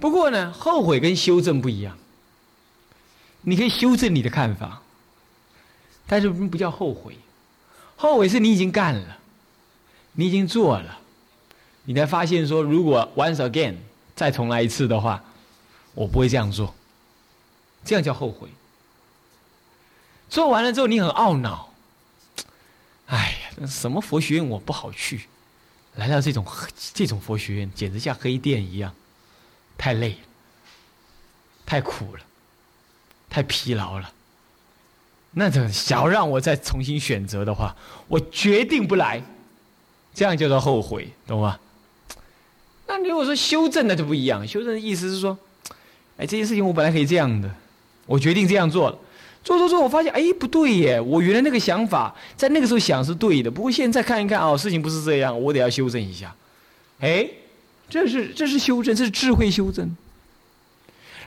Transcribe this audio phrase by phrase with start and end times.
[0.00, 1.98] 不过呢，后悔跟修正不一样。
[3.42, 4.82] 你可以修正你的看法，
[6.06, 7.16] 但是不叫后悔。
[7.96, 9.18] 后悔是你已经干了，
[10.12, 10.98] 你已经做了，
[11.84, 13.76] 你才发现说，如果 once again
[14.14, 15.22] 再重来一次的话，
[15.94, 16.74] 我不会这样做。
[17.84, 18.48] 这样叫后悔。
[20.28, 21.72] 做完了之后，你很懊恼。
[23.06, 25.22] 哎呀，什么佛学院我不好去，
[25.94, 26.44] 来到这种
[26.92, 28.94] 这种佛学院，简直像黑店一样，
[29.78, 30.16] 太累了，
[31.64, 32.20] 太苦了，
[33.30, 34.12] 太疲劳了。
[35.30, 37.74] 那这想要让我再重新选择的话，
[38.08, 39.22] 我决定不来。
[40.14, 41.60] 这样叫做后悔，懂吗？
[42.88, 44.44] 那如果说修正，那就不一样。
[44.48, 45.38] 修正的意思是说，
[46.16, 47.48] 哎，这件事情我本来可以这样的，
[48.06, 48.98] 我决定这样做了。
[49.44, 51.00] 做做做，我发现哎不对耶！
[51.00, 56.34] 我原来那个想法在那个时候想是对的，不过现在看一看哦，事情不是这样，我得要修正一下。
[56.98, 57.24] 哎，
[57.88, 59.96] 这是这是修正，这是智慧修正。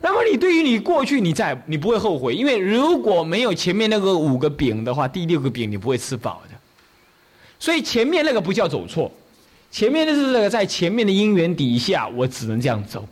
[0.01, 6.57] 那么你对于你过去，你在你不会后悔，因为如果没有前面那个五个饼的话，第六个饼你不会吃饱的。
[7.59, 9.11] 所以前面那个不叫走错，
[9.69, 13.07] 前面的是这个在前面的因缘底下，我只能这样走，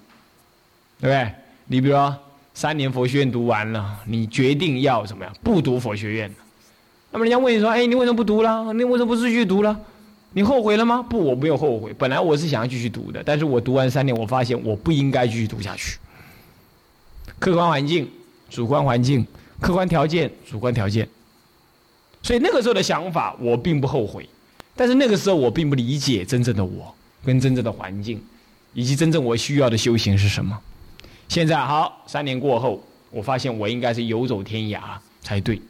[1.00, 1.32] 对不对？
[1.68, 2.16] 你比如说。
[2.52, 5.34] 三年佛学院读完了，你决定要怎么样？
[5.42, 6.36] 不读佛学院
[7.10, 8.74] 那么人家问你说：“哎，你为什么不读了？
[8.74, 9.80] 你为什么不继续读了？
[10.32, 11.94] 你后悔了吗？”不，我没有后悔。
[11.98, 15.98] 本来我是想要继续读的，但是我读完三年，我发现我不应该继续读下去。
[17.40, 18.10] 客观环境、
[18.50, 19.26] 主观环境、
[19.60, 21.08] 客观条件、主观条件，
[22.22, 24.28] 所以那个时候的想法我并不后悔，
[24.76, 26.94] 但是那个时候我并不理解真正的我
[27.24, 28.22] 跟真正的环境，
[28.74, 30.60] 以及真正我需要的修行是什么。
[31.28, 34.80] 现在好，三年过后，我发现我应该是游走天涯
[35.22, 35.62] 才对，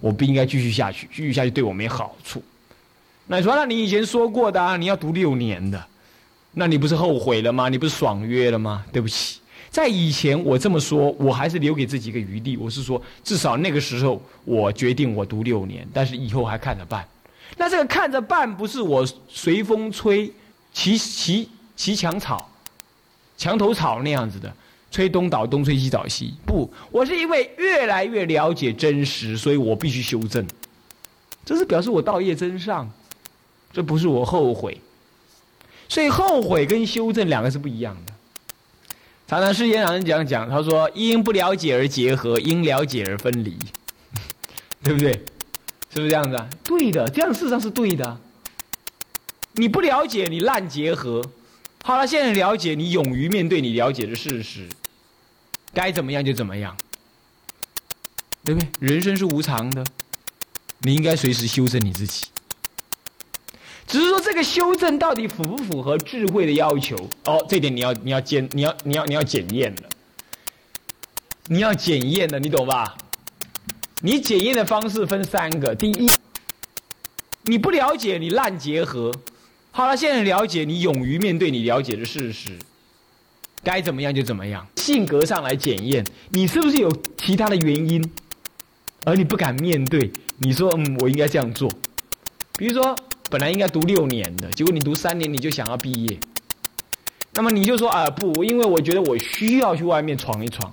[0.00, 2.42] 我不应该继续下去，继续下去对我没好处。
[3.26, 5.82] 那你说，那你以前说过的，啊，你要读六年的，
[6.52, 7.68] 那你不是后悔了吗？
[7.68, 8.84] 你不是爽约了吗？
[8.92, 9.40] 对不起，
[9.70, 12.56] 在以前我这么说，我还是留给自己一个余地。
[12.56, 17.06] 我是说，至少那个时候我决定我读六年，但是以后还看着办。
[17.56, 20.30] 那这个看着办，不是我随风吹，
[20.72, 22.50] 骑骑骑墙草，
[23.36, 24.52] 墙头草那样子的。
[24.90, 26.34] 吹东倒东，吹西倒西。
[26.46, 30.46] 不，我是因为越来越了解真实，所以我必须修正。
[31.44, 32.88] 这是表示我道业真上，
[33.74, 34.80] 这不是我后悔。
[35.86, 38.12] 所以后悔跟修正两个是不一样的。
[39.26, 43.58] 常常世间上人讲讲，他说因不了解而结合，因了解而分离，
[44.82, 45.12] 对不对？
[45.92, 46.48] 是不是这样子啊？
[46.64, 48.18] 对的，这样事实上是对的。
[49.52, 51.22] 你不了解，你烂结合。
[51.82, 54.68] 好了，现在了解，你勇于面对你了解的事实。
[55.72, 56.76] 该怎么样就怎么样，
[58.44, 58.68] 对不对？
[58.80, 59.84] 人生是无常的，
[60.80, 62.26] 你应该随时修正你自己。
[63.86, 66.96] 只是说这个修正到底符不符合智慧的要求？
[67.26, 69.82] 哦，这点你要你要检你要你要你要检验的，
[71.46, 72.96] 你要检验的，你懂吧？
[74.00, 76.10] 你检验的方式分三个：第一，
[77.42, 79.12] 你不了解，你烂结合；
[79.70, 82.58] 好了，现在了解，你勇于面对你了解的事实。
[83.62, 88.12] 该怎么样就怎么样，性格上来检验你是不是有其他的原因，
[89.04, 90.10] 而你不敢面对。
[90.38, 91.70] 你说嗯，我应该这样做。
[92.56, 92.94] 比如说，
[93.30, 96.18] 本来应该读六年的，结果你读三年你就想要毕业，
[97.32, 100.72] 那么你就说啊不，因为我觉得我需要去外面闯一闯。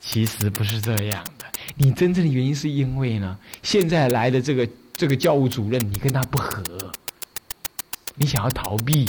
[0.00, 6.62] 其实不是这样的，你真正的原因是因为呢，现在来的这个这个教务主任你跟他不合，
[8.14, 9.08] 你想要逃避，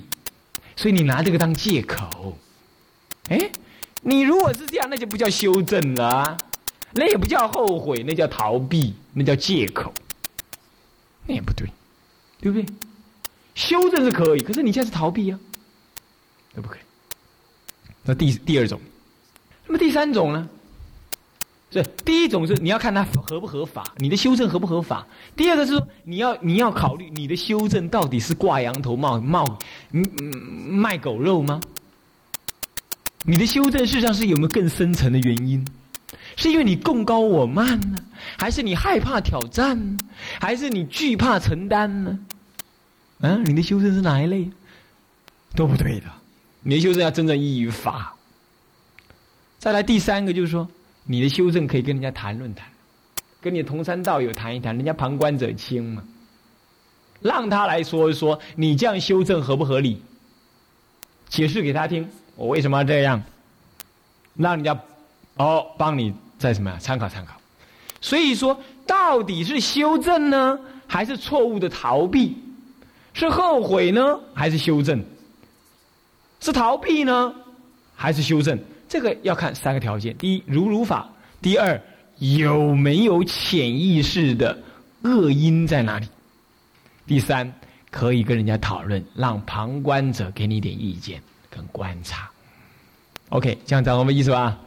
[0.75, 2.37] 所以你拿这个当借口。
[3.29, 3.49] 哎，
[4.01, 6.37] 你如果是这样，那就不叫修正了，
[6.93, 9.93] 那也不叫后悔，那叫逃避，那叫借口，
[11.25, 11.67] 那也不对，
[12.39, 12.65] 对不对？
[13.55, 15.39] 修正是可以，可是你现在是逃避啊，
[16.53, 16.79] 对不可以？
[18.03, 18.79] 那第第二种，
[19.65, 20.47] 那么第三种呢？
[21.69, 29.43] 是第一种是你要看它合不合法，你的修正合不合法；第二个是说你要你要考虑你的修正到底是挂羊头卖卖
[29.91, 31.59] 卖狗肉吗？
[33.23, 35.67] 你的修正事实上是有没有更深层的原因？
[36.35, 37.97] 是因为你共高我慢呢，
[38.37, 39.97] 还是你害怕挑战，
[40.39, 42.19] 还是你惧怕承担呢？
[43.19, 44.49] 嗯，你的修正是哪一类？
[45.55, 46.05] 都不对的。
[46.61, 48.15] 你的修正要真正依于法。
[49.57, 50.67] 再来第三个就是说，
[51.03, 52.67] 你的修正可以跟人家谈论谈，
[53.41, 56.03] 跟你同山道友谈一谈，人家旁观者清嘛，
[57.21, 60.01] 让他来说一说你这样修正合不合理，
[61.27, 62.07] 解释给他听。
[62.35, 63.23] 我为什么要这样？
[64.35, 64.79] 让人家
[65.37, 66.77] 哦帮你再什么呀？
[66.79, 67.33] 参考参考。
[67.99, 72.37] 所以说，到底是修正呢，还是错误的逃避？
[73.13, 75.03] 是后悔呢，还是修正？
[76.39, 77.33] 是逃避呢，
[77.95, 78.59] 还是修正？
[78.87, 81.09] 这个要看三个条件：第一，如如法；
[81.41, 81.81] 第二，
[82.19, 84.57] 有没有潜意识的
[85.01, 86.05] 恶因在哪里；
[87.07, 87.51] 第三，
[87.89, 91.19] 可以跟人家讨论，让旁观者给你点意见
[91.49, 92.29] 跟观察。
[93.29, 94.57] OK，这样讲我们意思吧？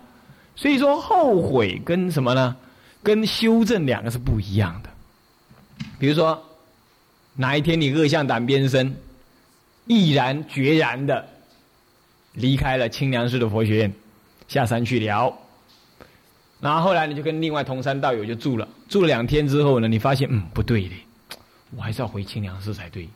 [0.60, 2.54] 所以说，后悔跟什么呢？
[3.02, 4.90] 跟修正两个是不一样的。
[5.98, 6.38] 比如说，
[7.34, 8.94] 哪一天你恶向胆边生，
[9.86, 11.26] 毅然决然的
[12.34, 13.94] 离开了清凉寺的佛学院，
[14.48, 15.34] 下山去聊，
[16.60, 20.94] 然后后来你就跟另外同山道友就住了，住了两天之后呢，你发现嗯不对的，
[21.74, 23.08] 我还是要回清凉寺才对，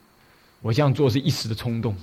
[0.63, 1.95] 我这样做是一时的冲动。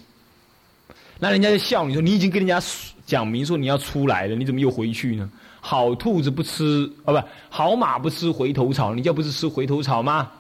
[1.23, 2.61] 那人家就笑你说你已经跟人家
[3.07, 5.31] 讲明说你要出来了，你怎么又回去呢？
[5.61, 10.33] 好兔子不吃哦，不好马不吃回头草，你这不是吃回头草吗？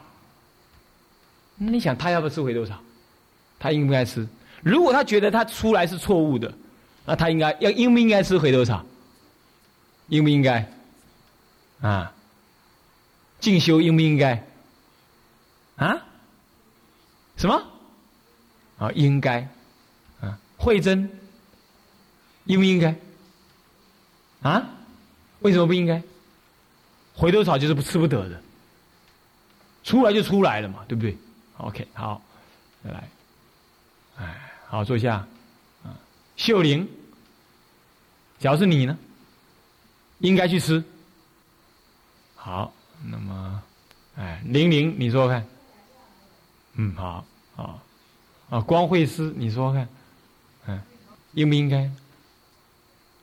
[1.56, 2.76] 那你想他要不要吃回头草？
[3.60, 4.26] 他应不应该吃？
[4.60, 6.52] 如果他觉得他出来是错误的，
[7.06, 8.84] 那他应该要应不应该吃回头草？
[10.08, 10.68] 应不应该？
[11.80, 12.12] 啊？
[13.38, 14.44] 进修应不应该？
[15.76, 15.96] 啊？
[17.36, 17.62] 什么？
[18.78, 19.48] 啊，应该。
[20.62, 21.10] 慧真，
[22.44, 22.94] 应不应该？
[24.42, 24.64] 啊？
[25.40, 26.00] 为什么不应该？
[27.14, 28.40] 回头草就是不吃不得的，
[29.82, 31.16] 出来就出来了嘛，对不对
[31.56, 32.22] ？OK，好，
[32.84, 33.08] 再来，
[34.18, 35.26] 哎，好坐下，
[35.82, 35.98] 啊，
[36.36, 36.88] 秀玲，
[38.38, 38.96] 假如是你呢，
[40.20, 40.82] 应该去吃。
[42.36, 42.72] 好，
[43.04, 43.62] 那么，
[44.16, 45.44] 哎，玲玲，你说说看。
[46.74, 47.24] 嗯，好，
[47.56, 47.80] 好，
[48.48, 49.88] 啊，光慧师，你说说看。
[51.34, 51.90] 应不应该？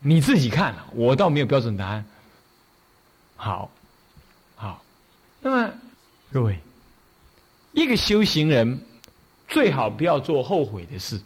[0.01, 2.05] 你自己看，我倒没有标准答案。
[3.35, 3.69] 好，
[4.55, 4.83] 好，
[5.41, 5.73] 那么
[6.31, 6.59] 各位，
[7.73, 8.79] 一个修行人
[9.47, 11.19] 最好不要做后悔的事。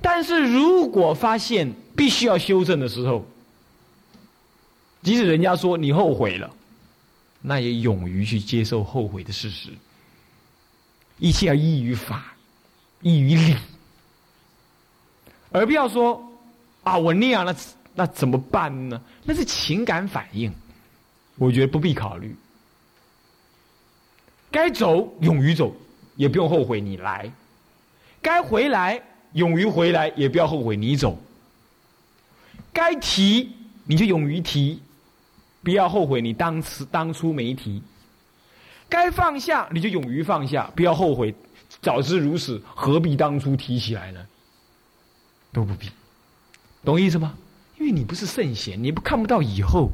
[0.00, 3.26] 但是如果发现必须要修正的时候，
[5.02, 6.54] 即使人家说你后悔了，
[7.40, 9.70] 那也勇于去接受后悔的事实。
[11.18, 12.34] 一切要依于法，
[13.00, 13.56] 依于理。
[15.52, 16.22] 而不要说，
[16.82, 17.54] 啊，我那样那，
[17.94, 19.00] 那怎么办呢？
[19.24, 20.52] 那是情感反应，
[21.36, 22.34] 我觉得不必考虑。
[24.50, 25.74] 该走，勇于走，
[26.16, 27.30] 也不用后悔你来；
[28.20, 29.00] 该回来，
[29.32, 31.18] 勇于回来，也不要后悔你走。
[32.72, 33.50] 该提，
[33.84, 34.80] 你就勇于提，
[35.62, 37.82] 不要后悔你当时当初没提。
[38.88, 41.34] 该放下，你就勇于放下，不要后悔，
[41.80, 44.26] 早知如此，何必当初提起来呢？
[45.52, 45.90] 都不必，
[46.84, 47.34] 懂意思吗？
[47.78, 49.90] 因为你不是圣贤，你不看不到以后，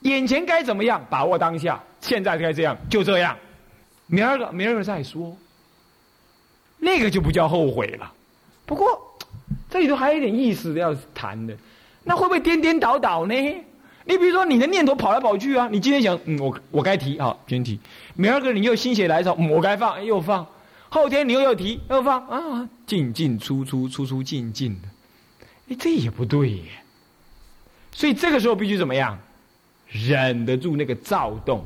[0.00, 3.36] 眼前该怎么样，把握当下，现在该这样，就这样，
[4.06, 5.36] 明儿个明儿个再说，
[6.78, 8.12] 那个就不叫后悔了。
[8.66, 9.18] 不过
[9.70, 11.56] 这里头还有一点意思要谈的，
[12.04, 13.34] 那会不会颠颠倒倒呢？
[14.06, 17.80] 你比如说你的念头跑来跑去啊，你今天想，嗯，我我该提好，先提，
[18.14, 20.46] 明儿个你又心血来潮，我该放又放。
[20.90, 24.88] 后天你又要提又放啊，进进出出出出进进的，
[25.68, 26.62] 哎，这也不对耶。
[27.92, 29.18] 所以这个时候必须怎么样？
[29.88, 31.64] 忍得住那个躁动。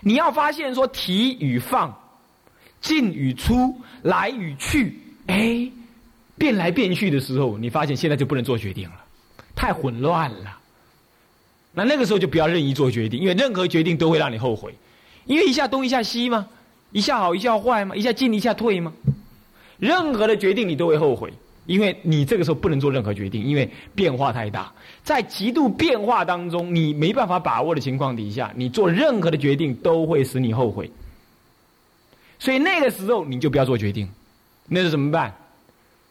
[0.00, 1.96] 你要发现说提与放，
[2.80, 5.70] 进与出，来与去，哎，
[6.36, 9.04] 变来变去的时候，你发现现在就不能做决定了，
[9.54, 10.58] 太混乱了。
[11.72, 14.74] 那那个时候就不要任意做决定，因为任何决定都会让你后悔，
[15.24, 16.48] 因为一下东一下西嘛。
[16.94, 17.96] 一下好一下坏嘛？
[17.96, 18.92] 一下进一下退嘛？
[19.82, 21.32] 任何的决定你都会后悔，
[21.66, 24.72] 因为你这个时候不能做任何决定，因为变化太大，
[25.02, 30.88] 在极度变化当中，你没办法把握的情况底下，你做任何的决定都会使你后悔。
[32.38, 34.08] 所以那个时候你就不要做决定，
[34.68, 35.34] 那是怎么办？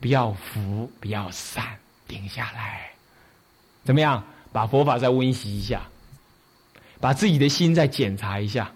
[0.02, 1.64] 不要浮，不要散，
[2.10, 2.92] 停下来，
[3.86, 4.22] 怎么样？
[4.52, 5.84] 把佛法再温习一下，
[7.00, 8.70] 把自己的心再检查一下。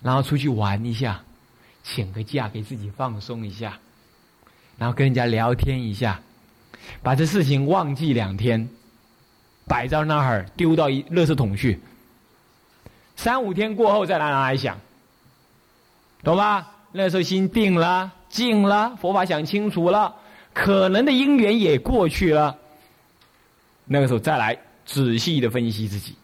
[0.00, 1.22] 然后出去玩一下，
[1.82, 3.78] 请个假给自己放松一下，
[4.78, 6.20] 然后跟人家聊天一下，
[7.02, 8.68] 把这事情忘记两天，
[9.66, 11.80] 摆在那儿丢到一垃圾桶去。
[13.16, 14.78] 三五天过后再拿来想，
[16.22, 16.72] 懂吧？
[16.92, 20.14] 那时候心定了、静了，佛法想清楚了，
[20.52, 22.56] 可能的因缘也过去了。
[23.84, 26.14] 那个时候再来仔细的分析自己。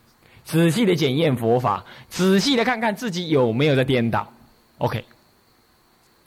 [0.44, 4.30] 仔细的检验佛法，仔细的看看自己有没有在颠倒。
[4.78, 5.04] OK，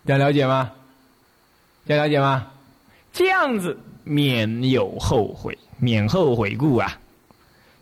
[0.06, 0.72] 这样了解吗？
[1.86, 2.48] 这样了解吗？
[3.14, 7.00] 这样子免有后悔，免后悔故啊！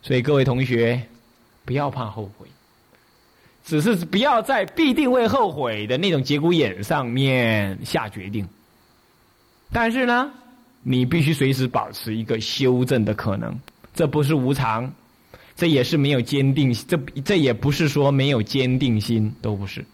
[0.02, 1.02] 所以各位同学，
[1.66, 2.46] 不要怕后悔，
[3.64, 8.48] 只是不要在必定会后悔的那种节骨眼上面下决定。
[9.72, 10.32] 但是呢，
[10.84, 13.58] 你必须随时保持一个修正的可能。
[13.96, 14.94] 这不是无常，
[15.56, 19.86] 这也是没有坚定，这这也不是说没有坚定心，都不是。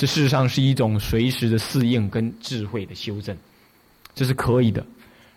[0.00, 3.36] 这事实上是一种随时的适应跟智慧的修正，
[4.14, 4.82] 这是可以的。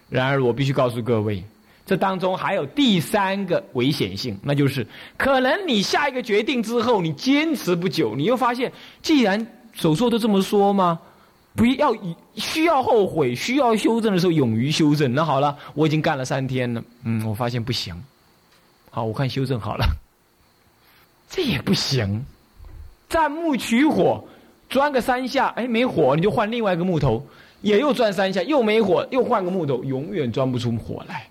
[0.09, 1.43] 然而，我必须告诉各位，
[1.85, 10.97] 这当中还有第三个危险性，那就是可能你下一个决定之后，你坚持不久，你又发现，既然手术都这么说吗？
[11.57, 11.93] 不要
[12.35, 15.13] 需要后悔、需要修正的时候，勇于修正。
[15.13, 17.93] 那好了，我已经干了三天了，嗯，我发现不行。
[18.89, 19.85] 好，我看修正好了，
[21.29, 22.25] 这也不行。
[23.09, 24.23] 钻木取火，
[24.73, 27.23] 钻个三下，哎，没火，你就换另外一个木头，
[27.61, 31.27] 也又钻三下，又没火，又换个木头，永远钻不出火来。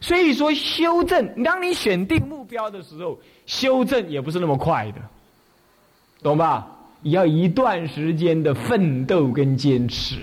[0.00, 5.00] 所以说，修正，当你选定目标的时候，修正也不是那么快的，
[6.22, 6.66] 懂吧？
[7.02, 10.16] 你要一段时间的奋斗跟坚持，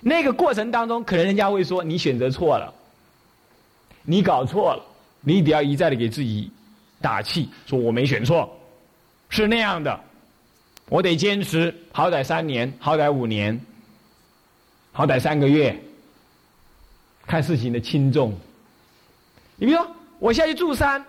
[0.00, 2.74] 那个过程当中，可能人家会说你选择错了，
[4.02, 4.82] 你搞错了，
[5.20, 6.50] 你得要一再的给自己
[7.00, 8.50] 打气，说我没选错，
[9.28, 10.00] 是那样的，
[10.88, 13.58] 我得坚持，好歹三年，好歹五年，
[14.92, 15.78] 好歹三个月，
[17.26, 18.34] 看事情的轻重。
[19.56, 21.04] 你比如说，我下去住山，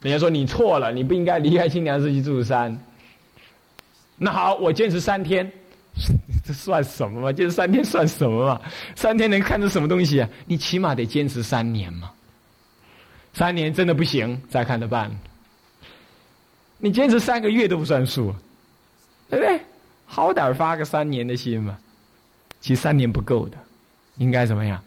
[0.00, 2.78] 人家说你错了，你不应该离开清凉寺去住山。
[4.16, 5.50] 那好，我坚持三天，
[6.44, 7.32] 这算什么嘛？
[7.32, 8.60] 坚持三天算什么嘛？
[8.94, 10.28] 三天能看出什么东西啊？
[10.46, 12.10] 你起码得坚持三年嘛。
[13.32, 15.10] 三年真的不行，再看着办。
[16.78, 18.34] 你坚持三个月都不算数，
[19.30, 19.60] 对不对？
[20.06, 21.78] 好歹发个三年的心嘛。
[22.60, 23.56] 其实三年不够的，
[24.16, 24.82] 应该怎么样？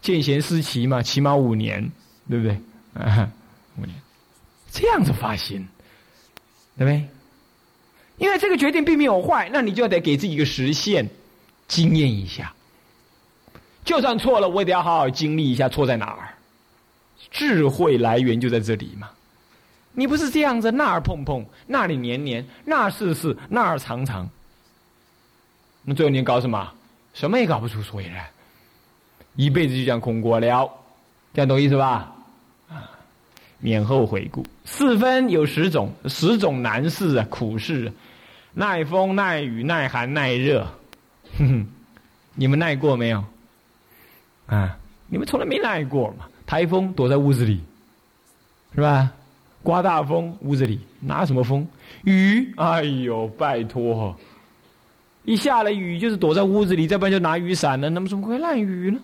[0.00, 1.88] 见贤思齐嘛，起码五年，
[2.28, 2.58] 对不对？
[2.94, 3.30] 啊，
[3.80, 3.94] 五年，
[4.72, 5.66] 这样子发心，
[6.76, 7.06] 对不对？
[8.16, 11.08] 因为这个决定并没有坏，那你就得给自己一个实现，
[11.68, 12.52] 经验一下。
[13.84, 16.34] 就算错了，我也得要好好经历一下错在哪儿。
[17.30, 19.10] 智慧来源就在这里嘛。
[19.94, 24.28] 你不是这样子，那儿碰碰，那里年年，那儿试试，那儿尝尝。
[25.82, 26.72] 那最后你搞什么？
[27.12, 28.26] 什么也搞不出所以然，
[29.36, 30.70] 一辈子就这样空过了，
[31.32, 32.12] 这样懂意思吧？
[32.68, 32.90] 啊，
[33.58, 34.44] 免后悔故。
[34.64, 37.92] 四分有十种，十种难事啊，苦事。
[38.52, 40.66] 耐风、耐雨、耐寒、耐热，
[41.38, 41.66] 哼哼，
[42.34, 43.24] 你们耐过没有？
[44.46, 46.26] 啊，你们从来没耐过嘛？
[46.46, 47.62] 台风躲在屋子里，
[48.74, 49.12] 是吧？
[49.64, 51.66] 刮大风，屋子里拿什么风？
[52.04, 54.14] 雨，哎呦，拜托，
[55.24, 59.00] 一下了雨就是躲在屋子里，再不然就拿雨伞了，那么怎么会耐雨呢？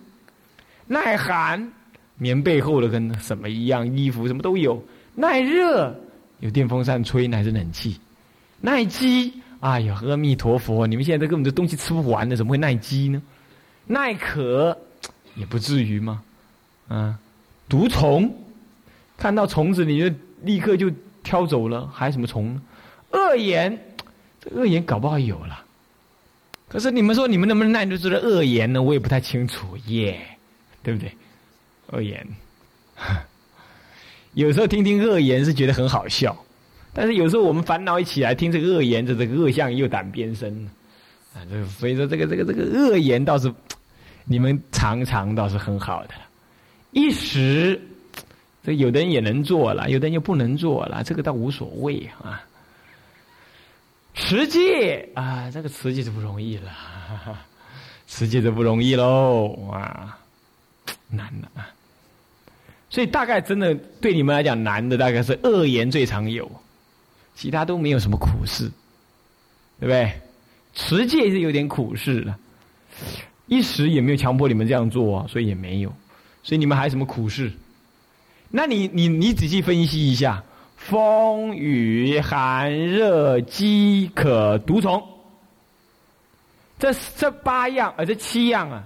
[0.85, 1.71] 耐寒，
[2.17, 4.81] 棉被厚的跟什么一样，衣服什么都有。
[5.15, 5.93] 耐热，
[6.39, 7.99] 有电风扇吹，乃是冷气。
[8.59, 10.85] 耐饥，哎呀，阿弥陀佛！
[10.85, 13.19] 你们现在根本就东西吃不完的，怎么会耐饥呢？
[13.87, 14.77] 耐渴，
[15.33, 16.21] 也不至于吗？
[16.87, 17.17] 啊，
[17.67, 18.31] 毒虫，
[19.17, 20.91] 看到虫子你就立刻就
[21.23, 22.59] 挑走了，还什么虫？
[23.11, 23.77] 恶言，
[24.39, 25.65] 这恶言搞不好有了。
[26.67, 28.81] 可是你们说你们能不能耐得住的恶言呢？
[28.81, 30.19] 我也不太清楚耶，
[30.81, 31.11] 对不对？
[31.87, 32.25] 恶言，
[34.33, 36.35] 有时候听听恶言是觉得很好笑。
[36.93, 40.69] 但是有时候我们烦恼一起来听这个恶言，这这个恶相又胆边生，
[41.33, 43.53] 啊，这所以说这个这个这个恶言倒是
[44.25, 46.13] 你们常常倒是很好的，
[46.91, 47.81] 一时
[48.63, 52.43] 这有的人也能做了，有的人又不能做了，这个倒无所谓啊。
[54.13, 56.71] 持戒啊，这个持戒就不容易了，
[58.07, 60.19] 持戒就不容易喽啊，
[61.09, 61.67] 难了啊。
[62.89, 66.49] 所以大概真的对你们来讲难的，大概是恶言最常有。
[67.33, 68.69] 其他都没有什么苦事，
[69.79, 70.11] 对不对？
[70.73, 72.37] 持戒是有点苦事了，
[73.47, 75.91] 一时也没有强迫你们这样做啊，所以也没有。
[76.43, 77.51] 所以你们还有什么苦事？
[78.51, 80.43] 那你你你仔细分析一下：
[80.75, 85.01] 风雨寒热饥渴毒虫，
[86.77, 88.83] 这这八样啊，这七样啊，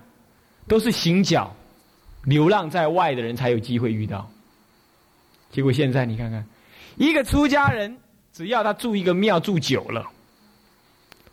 [0.67, 1.53] 都是行脚、
[2.24, 4.29] 流浪在外的人才有机会遇到。
[5.51, 6.45] 结果现在你看看，
[6.95, 7.98] 一个出家人。
[8.36, 10.05] 只要他住一个庙住久了，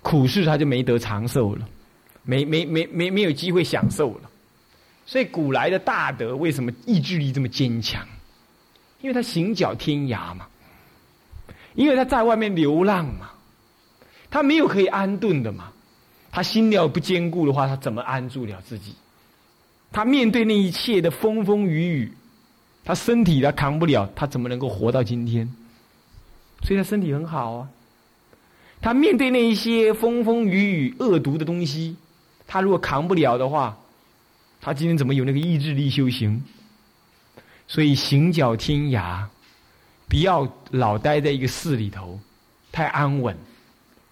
[0.03, 1.69] 苦事他就没得长寿了，
[2.23, 4.31] 没没没没没有机会享受了。
[5.05, 8.07] 所以古来的大德为什么意志力这么坚强？
[9.03, 10.47] 因为他行脚天涯嘛，
[11.75, 13.31] 因为他在外面流浪嘛，
[14.31, 15.71] 他没有可以安顿的嘛。
[16.35, 18.95] 他心料不坚固的话，他怎么安住了自己？
[19.91, 22.13] 他面对那一切的风风雨雨，
[22.85, 25.47] 他身体他扛不了，他怎么能够活到今天？
[26.63, 27.69] 所以他身体很好啊，
[28.81, 31.97] 他面对那一些风风雨雨恶毒的东西，
[32.47, 33.77] 他如果扛不了的话，
[34.63, 36.43] 他今天怎么有那个意志力修行？
[37.66, 39.25] 所以行脚天涯，
[40.09, 42.19] 不要老待在一个寺里头，
[42.71, 43.37] 太安稳。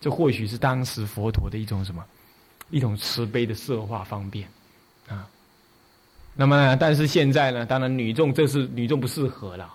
[0.01, 2.03] 这或许是当时佛陀的一种什么，
[2.71, 4.49] 一种慈悲的色化方便
[5.09, 5.29] 啊。
[6.35, 9.71] 那么，但是现在呢，当然女众这是女众不适合了，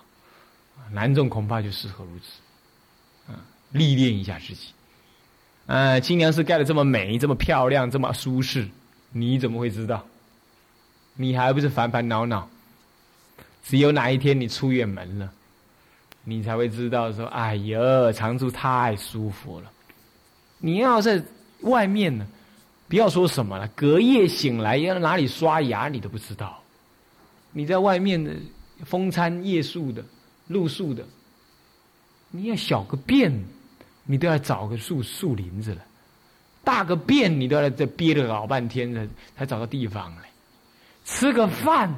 [0.89, 3.37] 男众恐怕就适合如此，啊，
[3.71, 4.69] 历练一下自己。
[5.67, 8.67] 呃，清凉寺盖的这么美，这么漂亮，这么舒适，
[9.11, 10.03] 你怎么会知道？
[11.13, 12.49] 你还不是烦烦恼恼？
[13.67, 15.31] 只有哪一天你出远门了，
[16.23, 19.71] 你才会知道说：“哎呀，常住太舒服了。”
[20.59, 21.19] 你要在
[21.61, 22.27] 外面呢，
[22.87, 26.61] 不要说什么了，隔夜醒来要哪里刷牙你都不知道。
[27.51, 28.31] 你在外面的
[28.85, 30.05] 风餐夜宿的
[30.47, 31.03] 露宿的，
[32.29, 33.33] 你要小个便，
[34.03, 35.81] 你都要找个树树林子了；
[36.63, 40.23] 大个便，你都要在憋了老半天了才找到地方来；
[41.03, 41.91] 吃个饭。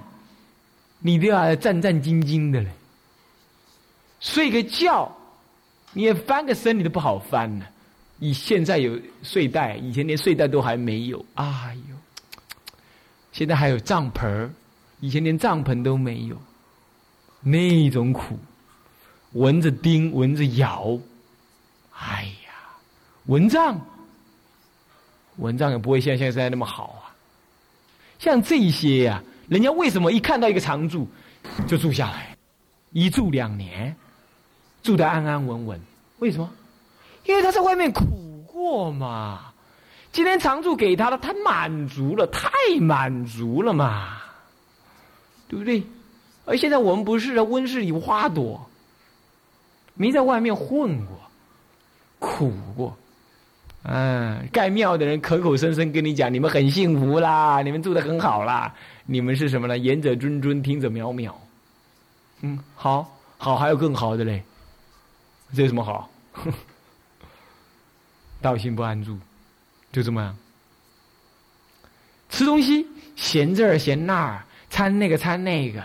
[1.00, 2.68] 你都要战战兢兢的嘞，
[4.20, 5.16] 睡个觉，
[5.94, 7.66] 你也翻个身，你都不好翻呢。
[8.18, 11.24] 你现在有睡袋，以前连睡袋都还没有。
[11.36, 11.96] 哎呦，
[13.32, 14.50] 现在还有帐篷
[15.00, 16.36] 以前连帐篷都没有，
[17.42, 18.39] 那种苦，
[19.34, 21.00] 蚊子叮，蚊子咬，
[21.94, 22.54] 哎呀，
[23.27, 23.80] 蚊帐，
[25.36, 27.13] 蚊帐也不会像现在那么好啊。
[28.18, 29.24] 像这些呀。
[29.48, 31.08] 人家为什么一看到一个常住，
[31.68, 32.36] 就住下来，
[32.92, 33.96] 一住两年，
[34.84, 35.82] 住得安安稳稳？
[36.20, 36.50] 为什么？
[37.25, 39.54] 因为他在外面苦过嘛。
[40.12, 42.50] 今天常住给他了，他满足了，太
[42.81, 44.18] 满足了嘛，
[45.48, 45.83] 对不对？
[46.46, 48.68] 而现在我们不是在温室里花朵，
[49.94, 51.18] 没在外面混过，
[52.20, 52.98] 苦过。
[53.83, 58.74] 嗯，盖庙的人口口声声跟你讲，你们很幸福啦，你们住的很好啦。
[59.09, 59.77] 你们是什么呢？
[59.77, 61.33] 言者谆谆，听者渺渺。
[62.41, 64.43] 嗯，好，好，还有更好的嘞。
[65.55, 66.09] 这有什么好？
[68.41, 69.17] 道心不安住，
[69.93, 70.37] 就这么样。
[72.29, 75.81] 吃东西嫌这儿嫌那儿，掺那个掺那个，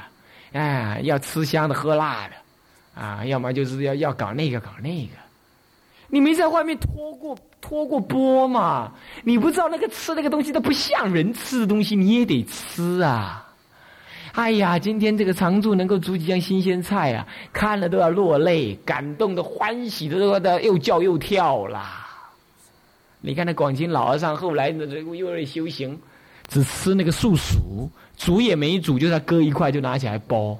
[0.52, 2.34] 哎，要吃香的喝辣的，
[3.00, 5.12] 啊，要么就是要要搞那个搞那个。
[6.14, 8.92] 你没在外面拖过拖过波嘛？
[9.24, 13.48] 你不知道那个吃那个东西都不像人吃的东西，你也得吃啊！
[14.32, 22.06] 哎呀，今天这个常住能够煮几样新鲜菜啊，看了都要落泪，感动的欢喜的都的又叫又跳啦！
[23.22, 25.98] 你看那广清老和尚后来的这又修行，
[26.46, 30.58] 只吃那个素薯，煮也没煮，就他割一块就拿起来包。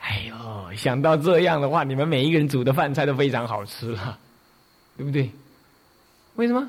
[0.00, 0.34] 哎呦，
[0.76, 4.18] 想到这样的话，你们每一个人煮的饭菜都非常好吃了，
[4.96, 5.30] 对不对？
[6.36, 6.68] 为什么？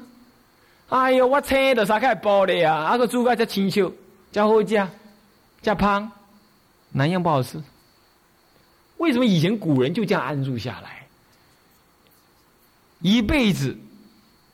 [0.90, 2.88] 哎呦，我切的啥开包的呀？
[2.92, 3.94] 那个猪肝加清秀，
[4.32, 4.90] 加好加，
[5.62, 6.12] 加胖，
[6.92, 7.62] 哪样不好吃？
[8.98, 11.08] 为什么以前古人就这样安住下来？
[13.00, 13.78] 一辈子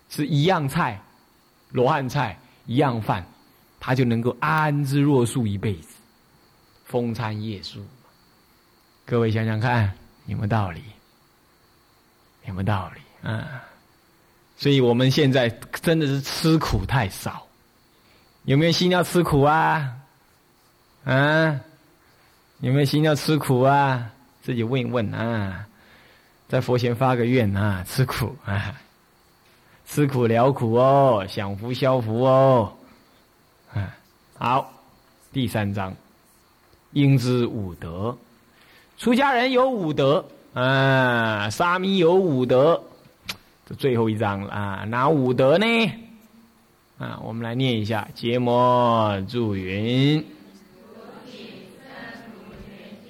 [0.10, 1.02] 是一样菜，
[1.72, 3.26] 罗汉菜一样饭，
[3.80, 5.96] 他就能够安之若素一辈子，
[6.86, 7.84] 风餐夜宿。
[9.10, 9.90] 各位想想看，
[10.26, 10.84] 有没有道理？
[12.46, 13.00] 有没有道理？
[13.22, 13.42] 嗯，
[14.58, 15.48] 所以我们现在
[15.82, 17.48] 真的是吃苦太少，
[18.44, 19.96] 有没有心要吃苦啊？
[21.06, 21.58] 啊，
[22.60, 24.12] 有没有心要吃苦啊？
[24.42, 25.66] 自己问一问啊，
[26.50, 28.76] 在佛前发个愿啊，吃苦啊，
[29.86, 32.74] 吃苦了苦哦，享福消福哦。
[33.74, 33.96] 啊，
[34.38, 34.70] 好，
[35.32, 35.96] 第三章，
[36.92, 38.18] 应知五德。
[38.98, 42.82] 出家人有五德啊，沙弥有五德，
[43.68, 44.86] 这最后一章了啊。
[44.86, 45.66] 哪五德呢？
[46.98, 50.26] 啊，我们来念一下：结魔祝云。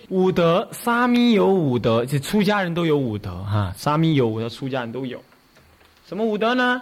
[0.10, 3.74] 五德，沙弥有五德，这出家人都有五德哈。
[3.78, 5.24] 沙弥有五德，出家人都有。
[6.06, 6.82] 什么五德呢？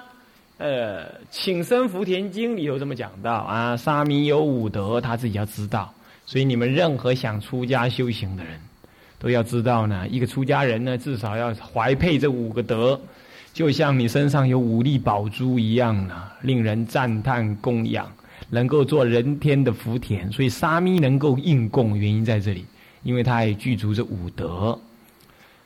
[0.58, 5.94] 呃，《请生福田经》里有这么讲到啊，沙弥有五德，他自己要知道。
[6.26, 8.60] 所以你们任何想出家修行的人。
[9.18, 13.00] 都要知道呢，一个出家人呢，至少要怀佩这五个德，
[13.54, 18.12] 就像你身上有五粒宝珠一样呢，令人赞叹供养，
[18.50, 20.32] 能够做人天的福田。
[20.32, 22.66] 所以沙弥能够应供，原因在这里，
[23.04, 24.78] 因为他也具足这五德。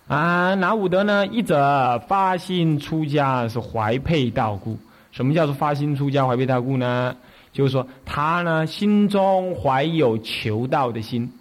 [0.07, 1.25] 啊，哪五德呢？
[1.27, 4.77] 一者发心出家是怀佩道故。
[5.12, 7.15] 什么叫做发心出家怀佩道故呢？
[7.51, 11.31] 就是说他呢心中怀有求道的心，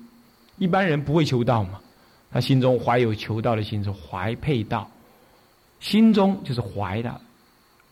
[0.56, 1.78] 一般人不会求道嘛。
[2.30, 4.90] 他心中怀有求道的心，是怀佩道。
[5.80, 7.20] 心中就是怀的，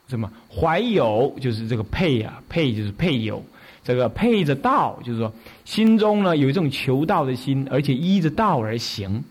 [0.08, 3.42] 什么怀有就是这个配啊，配就是配有，
[3.84, 5.32] 这个配着道，就是说
[5.64, 9.22] 心中呢有一种求道的心，而且依着道而行。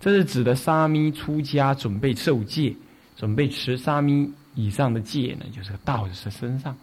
[0.00, 2.74] 这是指的沙弥出家准备受戒，
[3.16, 6.76] 准备持沙弥以上的戒呢，就是道是身上。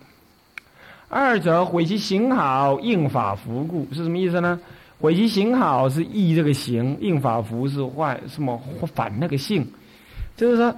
[1.10, 4.60] 二者毁其行好，应法服故是什么意思呢？
[4.99, 8.62] 毁其行好是易这个行，应法服是坏什么
[8.93, 9.67] 反那个性，
[10.36, 10.75] 就是说。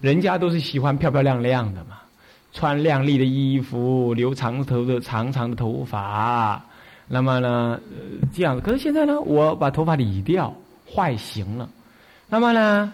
[0.00, 1.96] 人家都是喜欢漂漂亮亮的嘛，
[2.52, 6.62] 穿亮丽的衣服，留长头的长长的头发，
[7.08, 7.80] 那么呢，
[8.30, 8.60] 这样。
[8.60, 10.54] 可是现在呢，我把头发理掉，
[10.94, 11.70] 坏行了。
[12.28, 12.92] 那么呢，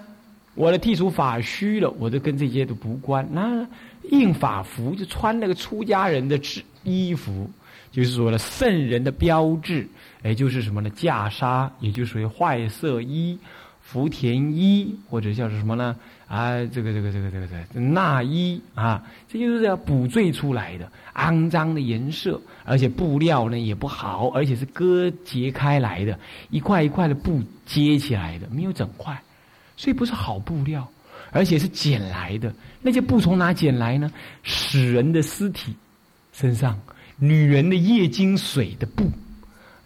[0.55, 3.27] 我的剃除发须了，我就跟这些都不关。
[3.33, 3.67] 那
[4.11, 7.51] 印法服就穿那个出家人的制衣服，
[7.91, 9.87] 就是说的圣人的标志，
[10.23, 10.91] 也就是什么呢？
[10.91, 13.39] 袈裟，也就属于坏色衣、
[13.81, 15.97] 福田衣，或者叫是什么呢？
[16.29, 26.17] 啊，这个这个这个这个这个纳衣啊，这就是要补缀出来的，肮脏的颜色，而且布料呢也不好，而且是割截开来的，
[26.51, 29.21] 一块一块的布接起来的，没有整块，
[29.77, 30.87] 所以不是好布料，
[31.33, 32.55] 而且是捡来的。
[32.81, 34.09] 那些布从哪捡来呢？
[34.45, 35.75] 死人的尸体
[36.33, 36.79] 身上，
[37.21, 39.09] 女人的月经水的布，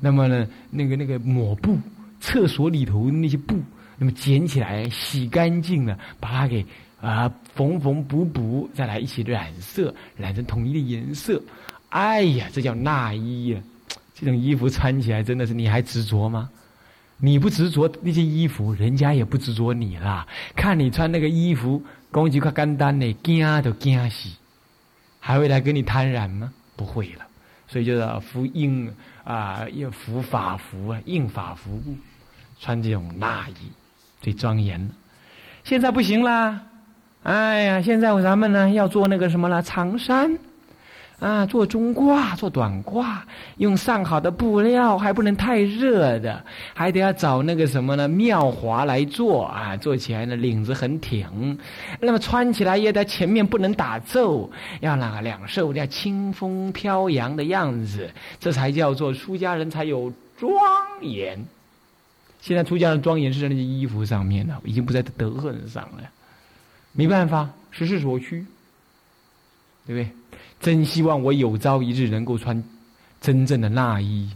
[0.00, 1.78] 那么呢，那个那个抹布，
[2.20, 3.56] 厕所里头那些布。
[3.96, 6.66] 那么捡起来，洗干净了，把它给
[7.00, 11.40] 啊缝缝补补，再来一起染色，染成统一的颜色。
[11.90, 13.60] 哎呀，这叫纳衣呀！
[14.12, 16.50] 这种衣服穿起来真的是，你还执着吗？
[17.18, 20.26] 你不执着那些衣服，人家也不执着你啦。
[20.56, 24.28] 看你穿那个衣服，攻击快干单呢，惊都惊死，
[25.20, 26.52] 还会来跟你贪染吗？
[26.76, 27.26] 不会了。
[27.66, 31.82] 所以就是服应啊，要服法服啊，应法服，
[32.60, 33.54] 穿这种大衣。
[34.20, 34.90] 最庄严，
[35.64, 36.62] 现在不行啦！
[37.24, 39.62] 哎呀，现在咱们呢要做那个什么了？
[39.62, 40.38] 长衫
[41.24, 43.16] 啊，做中褂，做短褂，
[43.56, 48.06] 用上好的布料，还不能太热的，还得要找那个什么呢？
[48.06, 51.58] 妙华来做啊，做起来呢领子很挺，
[51.98, 60.52] 那么穿起来也得前面不能打皱，要那个两袖要清风飘扬的样子，这才叫做出家人才有庄
[61.00, 61.42] 严。
[62.42, 66.02] 现在出家的庄严是在那件衣服上面的，已经不在德行上了。
[66.92, 68.44] 没办法，时势所趋，
[69.86, 70.10] 对不对？
[70.60, 72.62] 真希望我有朝一日能够穿
[73.20, 74.30] 真正的那衣，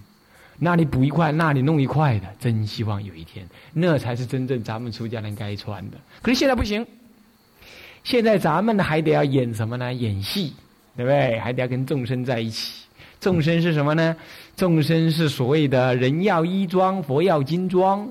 [0.59, 2.27] 那里补一块，那里弄一块的。
[2.39, 5.97] 真希望有一天，那才是真正咱们出家人该穿的。
[6.21, 6.87] 可是现在不行，
[8.05, 9.93] 现在咱们还得要演什么呢？
[9.93, 10.55] 演戏，
[10.97, 11.39] 对不对？
[11.41, 12.85] 还得要跟众生在一起。
[13.21, 14.17] 众生是什么呢？
[14.57, 18.09] 众生是所谓的人要衣装，佛要金装，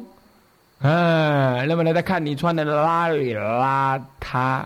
[0.80, 4.64] 啊，那么呢，他看你穿的邋里邋遢，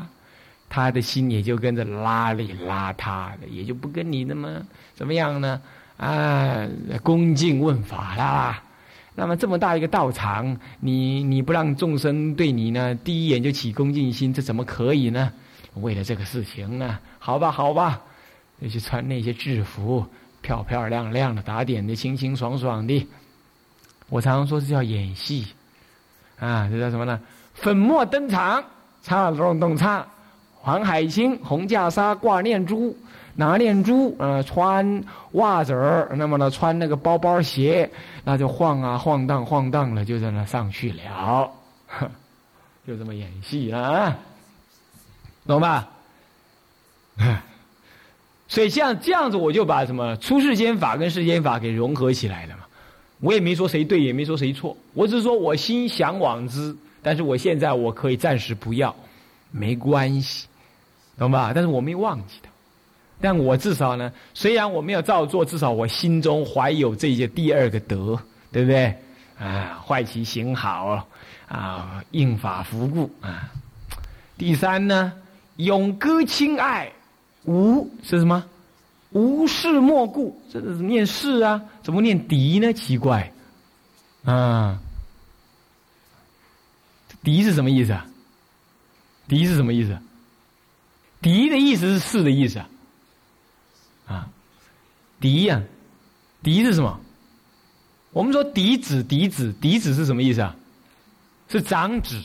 [0.74, 5.62] 他的心也就跟着邋里邋遢的，也就不跟你那么怎么样呢？
[5.98, 6.66] 啊，
[7.04, 8.64] 恭敬问法啦。
[9.14, 15.34] 那么这么大一个道场，你你不让众生对你呢，第一眼就起恭敬心，这怎么可以呢？
[15.74, 18.02] 为了这个事情呢，好吧，好吧，
[18.62, 20.06] 就去穿那些制服。
[20.42, 23.08] 漂漂亮亮的，打点的，清清爽爽的。
[24.10, 25.46] 我常常说这叫演戏，
[26.40, 27.20] 啊，这叫什么呢？
[27.54, 28.64] 粉墨登场，
[29.04, 30.08] 唱咚咚唱。
[30.62, 32.96] 黄海清红袈裟挂念珠，
[33.36, 37.90] 拿念珠，呃，穿袜子儿，那么呢，穿那个包包鞋，
[38.24, 41.52] 那就晃啊晃荡晃荡了，就在那上去了，
[42.88, 44.18] 就这么演戏了啊，
[45.48, 45.90] 懂吧？
[48.48, 52.64] 所以像这样子，我就把什么出世间法跟世间法给融合起来了嘛。
[53.20, 58.96] 我也没说谁对，也没说谁错，我只是说我心向往之，但是我现在我可以暂时不要，
[59.52, 60.48] 没关系，
[61.18, 61.52] 懂吧？
[61.54, 62.50] 但是我没忘记它，
[63.20, 68.20] 但我至少呢，虽然我没有照做，至少我心中怀有这些第二个德，
[68.52, 68.96] 对不对？
[69.40, 71.08] 啊，坏其行好，
[71.48, 73.52] 啊，应法服故啊。
[74.38, 75.14] 第三呢，
[75.58, 76.92] 永歌亲爱。
[77.44, 78.44] 无是什么？
[79.12, 81.62] 无事莫顾，这是念事啊？
[81.84, 82.72] 怎么念敌呢？
[82.72, 83.32] 奇怪，
[84.24, 84.80] 啊，
[87.24, 88.06] 敌是什么意思啊？
[89.28, 89.98] 敌是什么意思？
[91.22, 92.70] 敌的意思是是的意思啊？
[94.08, 94.28] 啊，
[95.20, 95.62] 敌呀，
[96.42, 97.00] 敌是什么？
[98.12, 100.56] 我们说嫡子，嫡子，嫡子是什么意思啊？
[101.48, 102.22] 是长子。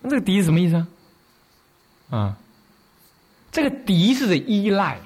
[0.00, 0.88] 那这个嫡是什么意思啊？
[2.10, 2.36] 啊？
[3.52, 4.98] 这个嫡是依赖，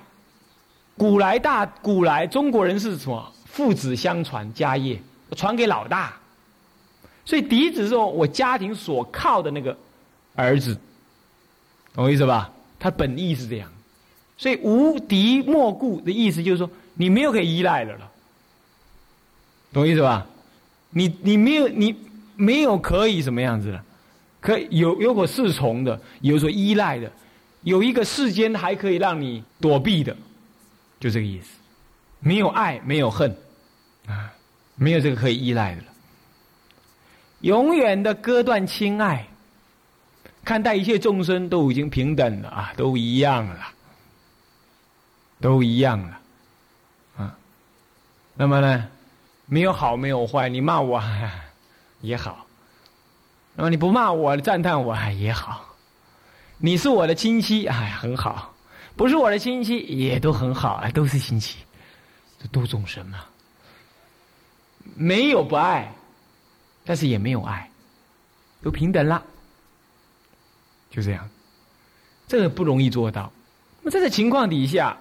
[0.99, 3.33] 古来大古来中国人是什么？
[3.47, 5.01] 父子相传家业，
[5.37, 6.14] 传给老大，
[7.25, 9.77] 所以嫡子是我家庭所靠的那个
[10.35, 10.79] 儿子，
[11.94, 12.51] 懂我意思吧？
[12.78, 13.70] 他本意是这样，
[14.37, 18.10] 所以无敌莫故的意思就是说，你没有可以依赖的了，
[19.72, 20.26] 懂我意思吧？
[20.90, 21.96] 你你没有你
[22.37, 23.84] 没有可以什么样子了？
[24.40, 27.10] 可有有所侍从的，有所依赖的，
[27.62, 30.14] 有一个世间还可以让你躲避的，
[31.00, 31.48] 就这个意思。
[32.20, 33.34] 没有爱，没有恨，
[34.06, 34.30] 啊，
[34.76, 35.87] 没有这个可以依赖的了。
[37.40, 39.26] 永远的割断亲爱，
[40.44, 43.68] 看待一切众生都已经平等了啊，都一样了，
[45.40, 46.20] 都一样了，
[47.16, 47.35] 啊。
[48.35, 48.88] 那么呢，
[49.46, 51.02] 没有好，没有坏，你骂我
[52.02, 52.46] 也好，
[53.54, 55.64] 那么你不骂我，赞叹我也好，
[56.59, 58.52] 你是我的亲戚，哎，很好；
[58.96, 61.59] 不是我的亲戚，也都很好，哎，都是亲戚，
[62.38, 63.20] 这都众生嘛，
[64.94, 65.90] 没有不爱。
[66.87, 67.70] 但是也没有爱，
[68.61, 69.24] 都平等了，
[70.94, 71.28] 就这样，
[72.28, 73.33] 这个不容易做到。
[73.80, 74.96] 那么在这情况底下，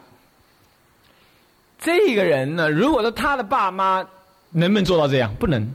[1.77, 4.03] 这个人呢，如果说他的爸妈
[4.49, 5.31] 能不能做到这样？
[5.35, 5.71] 不能。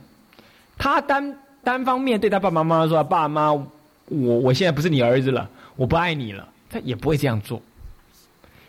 [0.77, 3.69] 他单单方面对他爸爸妈妈说：“爸妈，我
[4.09, 7.63] 我现在不是你儿子了，我不爱你了。”他也不会这样做。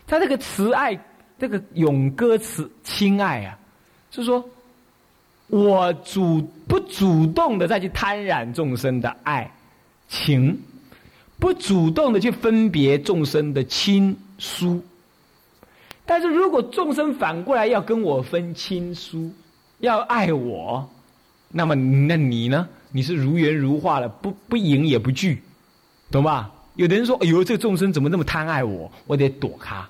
[0.06, 0.96] 他这个慈爱，
[1.36, 3.58] 这个咏歌慈亲爱啊，
[4.12, 4.48] 是说。
[5.52, 9.50] 我主不主动的再去贪染众生的爱
[10.08, 10.56] 情，
[11.40, 14.80] 不主动的去分别众生的亲疏，
[16.04, 19.32] 但是如果众生反过来要跟我分亲疏，
[19.78, 20.88] 要爱我，
[21.48, 22.68] 那么那你呢？
[22.92, 25.42] 你是如缘如化的，不不迎也不惧，
[26.10, 26.52] 懂吧？
[26.74, 28.92] 有的人说：“哎呦，这个众生怎么那么贪爱我？
[29.06, 29.88] 我得躲他。”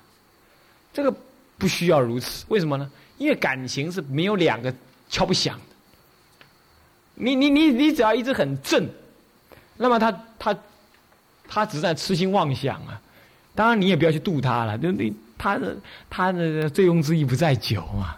[0.93, 1.13] 这个
[1.57, 2.89] 不需要如此，为什么呢？
[3.17, 4.73] 因为感情是没有两个。
[5.11, 5.75] 敲不响的，
[7.15, 8.87] 你你你你只要一直很正，
[9.75, 10.09] 那么他
[10.39, 10.57] 他
[11.53, 12.99] 他只是在痴心妄想啊。
[13.53, 15.75] 当然你也不要去度他了，就你他的
[16.09, 18.15] 他的醉翁之意不在酒嘛。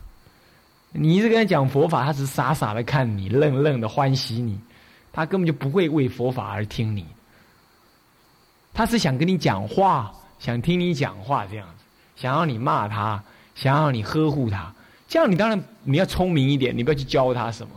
[0.91, 4.59] 你一直跟他讲佛法，他只是傻傻的看你，愣愣的欢喜你，
[5.11, 7.03] 他根本就不会为佛法而听你。
[8.75, 11.83] 他是想跟你讲话，想听你讲话这样子，
[12.15, 13.23] 想要你骂他，
[13.55, 14.71] 想要你呵护他。
[15.07, 17.73] 这样你当然你要聪明一点，你不要去教他什么，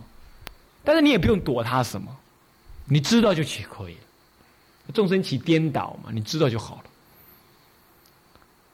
[0.85, 2.14] 但是你也不用躲他什么，
[2.85, 4.01] 你知道就去可以了。
[4.92, 6.83] 众生起颠倒嘛，你知道就好了。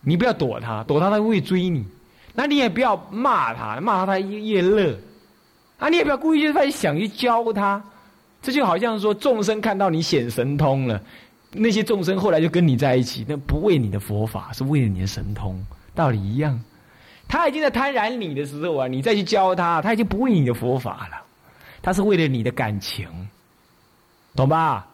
[0.00, 1.86] 你不要躲他，躲他他会追你，
[2.34, 4.98] 那你也不要骂他，骂他他越越乐，
[5.78, 7.82] 啊，你也不要故意去想去教他，
[8.42, 11.00] 这就好像说众生看到你显神通了，
[11.52, 16.60] 那些众生后来就跟你在一起，那不为你的佛法，是为了你的神通，道理一样。
[17.28, 21.22] 他已经在贪婪你的时候啊，你再去教他，他已经不为你的佛法了，
[21.80, 23.06] 他是为了你的感情，
[24.34, 24.86] 懂吧？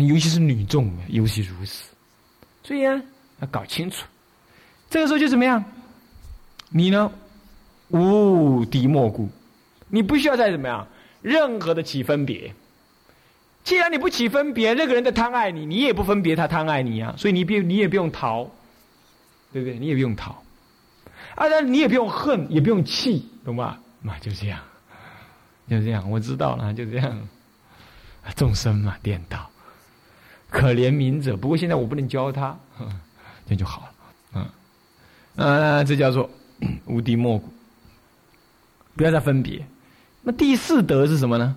[0.00, 1.90] 你尤其是女众，尤其如此，
[2.62, 3.02] 所以啊，
[3.40, 4.06] 要搞清楚。
[4.88, 5.64] 这个时候就怎么样？
[6.70, 7.10] 你呢，
[7.88, 9.28] 无敌莫故，
[9.88, 10.86] 你不需要再怎么样，
[11.20, 12.54] 任何的起分别。
[13.64, 18.48] 既然你不起分别，那个人在贪爱你，你也不分别他贪爱你啊，所以你别你也不用逃，
[19.52, 19.76] 对不对？
[19.80, 20.30] 你也不用逃。
[21.34, 23.80] 啊，那你也不用恨，也不用气，懂吧？
[24.00, 24.60] 嘛，就这样，
[25.68, 27.28] 就这样，我知道了，就这样。
[28.36, 29.47] 众生嘛，颠倒，
[30.50, 31.36] 可怜悯者。
[31.36, 32.58] 不过现在我不能教他，
[33.48, 34.52] 这就好了。
[35.36, 36.28] 嗯，啊，这叫做
[36.86, 37.48] 无敌莫古，
[38.96, 39.64] 不要再分别。
[40.22, 41.56] 那第四德是什么呢？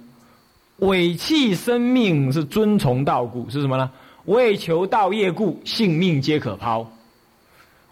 [0.77, 3.91] 委弃生命是遵从道故，是什么呢？
[4.25, 6.91] 为求道业故，性命皆可抛。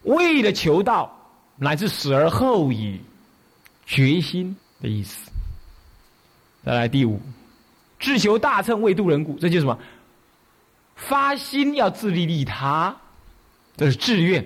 [0.04, 1.16] 为了求道。
[1.62, 3.02] 乃至死而后已，
[3.86, 5.30] 决心的意思。
[6.64, 7.20] 再来第五，
[8.00, 9.78] 志求大乘为度人故，这就是什么？
[11.08, 12.96] 发心要自利利他，
[13.76, 14.46] 这是志愿。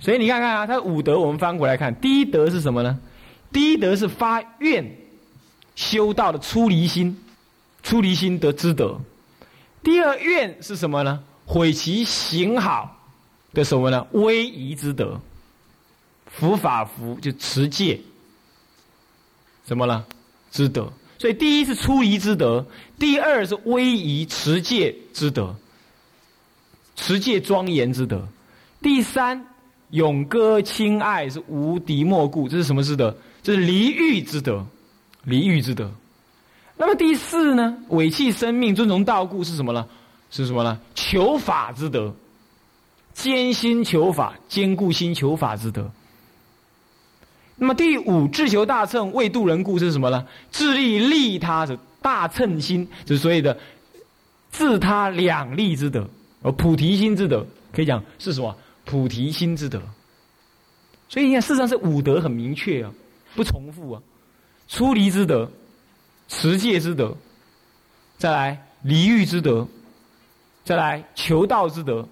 [0.00, 2.98] 所以你看看啊，他五德我们翻过来看，第一德是什么呢？
[3.52, 4.84] 第一德是发愿
[5.76, 7.16] 修道的出离心，
[7.82, 8.98] 出离心得之德。
[9.82, 11.22] 第二愿是什么呢？
[11.44, 12.96] 毁其行好
[13.52, 14.06] 的什么呢？
[14.12, 15.20] 威仪之德。
[16.26, 18.00] 伏法福就持戒，
[19.64, 20.04] 怎么了？
[20.50, 20.90] 之德。
[21.18, 22.66] 所以第一是出离之德，
[23.02, 25.56] 第二是威仪持戒之德，
[26.94, 28.28] 持戒庄严之德。
[28.80, 29.44] 第三
[29.90, 33.12] 勇歌亲爱是无敌莫故，这是什么之德？
[33.42, 34.64] 这是离欲之德，
[35.24, 35.90] 离欲之德。
[36.76, 37.76] 那么第四呢？
[37.88, 39.84] 委弃生命，尊崇道故是什么呢？
[40.30, 40.78] 是什么呢？
[40.94, 42.14] 求法之德，
[43.14, 45.90] 艰辛求法，坚固心求法之德。
[47.56, 50.24] 那么第五，志求大乘为度人故是什么呢？
[50.52, 53.56] 自利利他是大乘心，就是所谓的
[54.50, 56.08] 自他两利之德。
[56.42, 58.56] 而菩提心之德，可以讲是什么？
[58.84, 59.80] 菩提心之德。
[61.08, 62.92] 所以你看，事实上是五德很明确啊，
[63.36, 64.02] 不重复啊。
[64.66, 65.48] 出离之德，
[66.26, 67.16] 持戒之德，
[68.18, 69.68] 再来离欲之德，
[70.64, 72.08] 再来求道之德，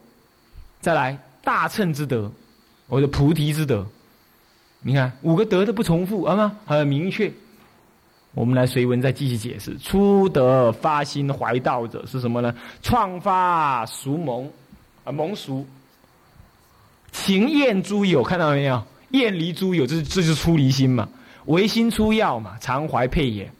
[0.81, 2.31] 再来大乘之德，
[2.88, 3.85] 或者菩提之德。
[4.83, 6.57] 你看五个德的不重复啊吗？
[6.66, 7.33] 很明确。
[8.32, 12.54] 我们来随文再继续解释：初得发心怀道者是什么呢？
[12.82, 14.50] 创发俗蒙
[15.04, 15.66] 啊，蒙俗
[17.10, 18.82] 情厌诸有，看到没有？
[19.10, 21.08] 厌离诸有，这这就是出离心嘛。
[21.46, 23.50] 唯心出要嘛，常怀配也。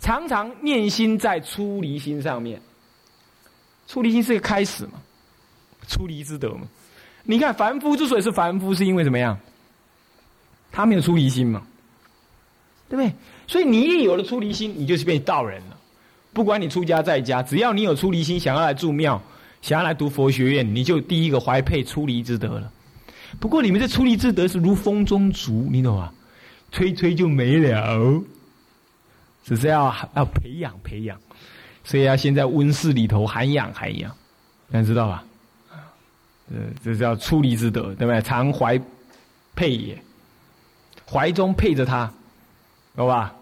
[0.00, 2.60] 常常念心在出离心上面，
[3.88, 5.00] 出离心是个开始嘛，
[5.88, 6.68] 出离之德嘛。
[7.22, 9.38] 你看凡夫之所以是凡夫，是因为怎么样？
[10.70, 11.62] 他没有出离心嘛，
[12.88, 13.12] 对不对？
[13.46, 15.76] 所以你一有了出离心，你就是变道人了。
[16.32, 19.20] 不管你出家在家，只要你有出离心，想要来住庙，
[19.62, 22.70] 想要来读佛学院，你就第一个怀佩出离之德了。
[23.38, 26.12] 不过你们这出离之德是如风中烛，你懂吗？
[26.72, 28.22] 吹吹就没了，
[29.44, 31.16] 只是要要培养培养，
[31.84, 34.10] 所以要先在温室里头涵养涵养，
[34.72, 35.24] 大家知道吧？
[36.50, 38.20] 呃，这叫出离之德，对不对？
[38.22, 38.80] 常怀
[39.54, 40.02] 佩也，
[41.06, 42.12] 怀中配着他。
[42.96, 43.34] 懂吧？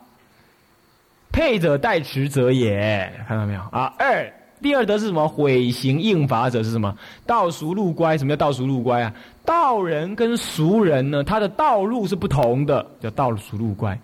[1.30, 3.94] 配者代持者也，看到没有啊？
[3.98, 5.26] 二第二德是什么？
[5.26, 6.94] 毁行应法者是什么？
[7.26, 9.12] 道俗路乖，什么叫道俗路乖啊？
[9.44, 13.98] 道人跟俗人呢，他的道路是不同的，叫道俗路乖。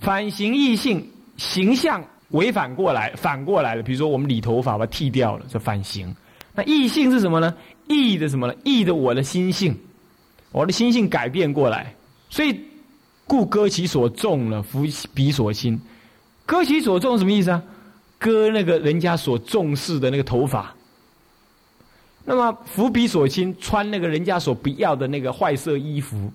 [0.00, 3.82] 反行异性，形象违反过来，反过来了。
[3.82, 6.14] 比如说我们理头发，把它剃掉了，叫反行。
[6.52, 7.54] 那异性是什么呢？
[7.86, 8.54] 异的什么呢？
[8.64, 9.78] 异的我的心性，
[10.50, 11.94] 我的心性改变过来，
[12.28, 12.60] 所以。
[13.26, 14.84] 故割其所重了，弗
[15.14, 15.80] 彼所轻。
[16.44, 17.62] 割其所重什么意思啊？
[18.18, 20.74] 割那个人家所重视的那个头发。
[22.24, 26.32] 那么弗彼所轻，穿那个人家所不要的那个坏色衣服。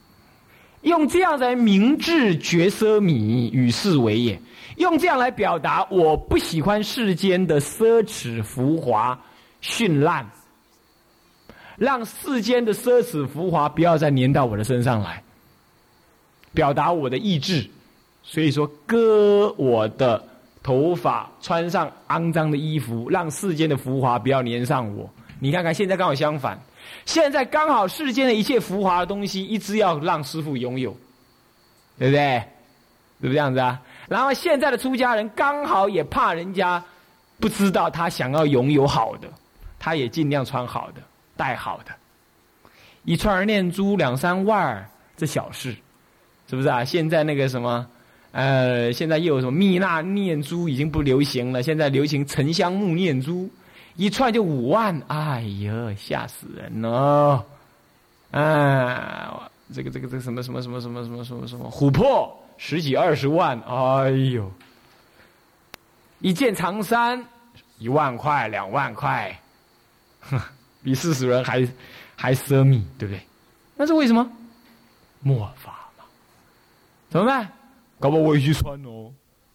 [0.82, 4.42] 用这样来明智绝奢靡，与世为也。
[4.78, 9.20] 用这样来表达，我不喜欢世间的奢侈浮华、
[9.62, 10.28] 绚烂，
[11.78, 15.24] 让世间的奢侈浮华不要再粘到我的身上来。
[16.54, 17.70] 表达我的意志，
[18.24, 20.24] 所以说割我的
[20.62, 25.10] 头发，穿上肮脏的衣服，让世间的浮华不要粘上我。
[25.40, 26.60] 你看看现在刚好相反，
[27.06, 30.96] 现在刚好世间的一切浮华的东西，一直要让师傅拥有，
[31.98, 32.44] 对不对？
[33.22, 33.82] 是不是这样子啊？
[34.08, 36.84] 然后现在的出家人刚好也怕人家
[37.40, 39.28] 不知道他想要拥有好的，
[39.80, 41.02] 他也尽量穿好的，
[41.38, 41.92] 戴好的，
[43.04, 45.76] 一串念珠两三万，这小事。
[46.52, 46.84] 是不是啊？
[46.84, 47.88] 现在那个什么，
[48.34, 53.50] 呃，现在又有什么蜜蜡念珠已经不流行了，现在流行沉香木念珠，
[53.96, 57.46] 一串就五万，哎呀，吓死人了！
[58.32, 64.52] 啊，这个这个这个什么什么什么什么什么什么什么琥珀十几二十万，哎呦，
[66.20, 67.26] 一件长衫
[67.80, 69.40] 一万块两万块，
[70.20, 70.38] 哼
[70.84, 71.66] 比四十人还
[72.18, 73.22] 还奢靡，对不对？
[73.78, 74.30] 那是为什么？
[75.22, 75.78] 末法。
[77.12, 77.48] 怎么办？
[78.00, 79.12] 搞不好我也去穿哦，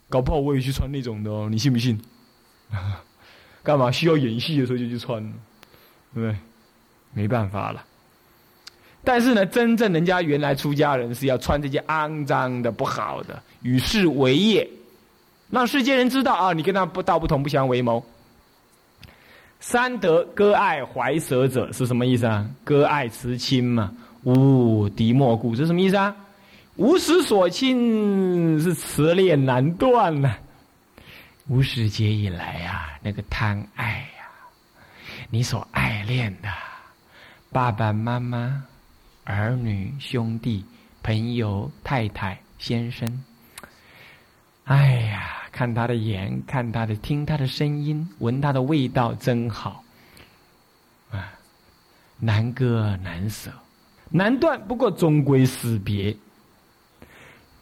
[0.09, 1.99] 搞不好我也去穿那种的哦，你信不信？
[3.65, 5.21] 干嘛需要演戏的时候就去穿，
[6.15, 6.37] 对不对？
[7.15, 7.83] 没办法了。
[9.03, 14.69] 但是呢，真正人家原来出家人是要穿这些肮脏的、不好的，与世为业，
[15.49, 18.05] 让世间人知道啊，你跟他不道不同，不相为谋。
[19.59, 22.49] 三德割爱怀舍者是什么意思啊？
[22.63, 23.93] 割爱慈亲嘛，
[24.25, 26.15] 无敌莫故，这什么意思啊？
[26.77, 30.37] 无始所亲是慈恋难断呐，
[31.49, 34.29] 无始劫以来呀，那个贪爱呀，
[35.31, 36.51] 你所爱恋的
[37.51, 38.63] 爸爸妈妈、
[39.25, 40.63] 儿女、兄弟、
[41.03, 43.25] 朋友、太太、先生，
[44.65, 49.83] 哎呀，看他的眼，看他的，听他的声音，闻他的味道，真好
[51.11, 51.33] 啊，
[52.19, 53.51] 难割难舍，
[54.11, 56.15] 难断，不过终归死别。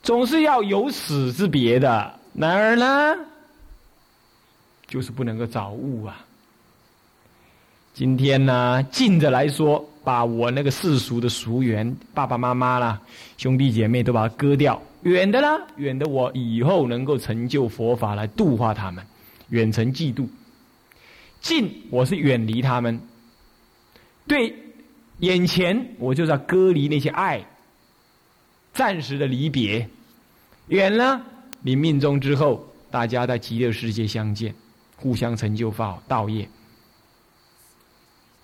[0.05, 3.17] 总是要有死之别的，然而呢，
[4.87, 6.23] 就是不能够早悟啊。
[7.95, 13.01] 今天呢，近着来说，把我那个世俗的俗缘，爸爸妈妈啦、
[13.39, 19.03] 兄弟姐妹都把它割掉；远的呢，远的我以后能够成就佛法来度化他们，
[19.49, 20.27] 远程嫉妒；
[21.41, 23.01] 近我是远离他们，
[24.27, 24.55] 对
[25.21, 27.43] 眼前我就是要割离那些爱。
[28.75, 29.89] 暂时的离别，
[30.67, 31.23] 远了，
[31.63, 34.55] 你命中之后，大家在极乐世界相见，
[34.97, 36.49] 互相成就道道业。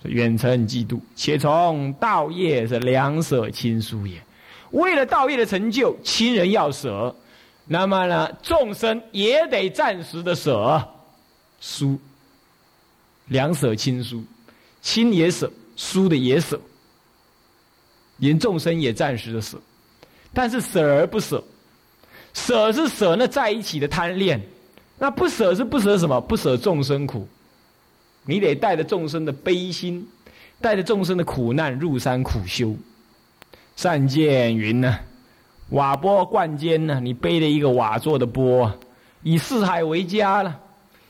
[0.03, 4.19] 远程嫉妒，且从道业是两舍亲疏也。
[4.71, 7.15] 为了道业的成就，亲人要舍，
[7.65, 10.89] 那么呢，众生也得暂时的舍，
[11.59, 11.99] 疏。
[13.27, 14.23] 两舍亲疏，
[14.81, 16.59] 亲也舍，疏的也舍，
[18.17, 19.61] 连众生也暂时的舍，
[20.33, 21.43] 但是舍而不舍，
[22.33, 24.41] 舍是舍那在一起的贪恋，
[24.97, 26.21] 那不舍是不舍什么？
[26.21, 27.27] 不舍众生苦。
[28.23, 30.07] 你得带着众生的悲心，
[30.61, 32.75] 带着众生的苦难入山苦修。
[33.75, 34.99] 善见云呢，
[35.69, 38.71] 瓦钵灌肩呢，你背了一个瓦做的钵，
[39.23, 40.59] 以四海为家了，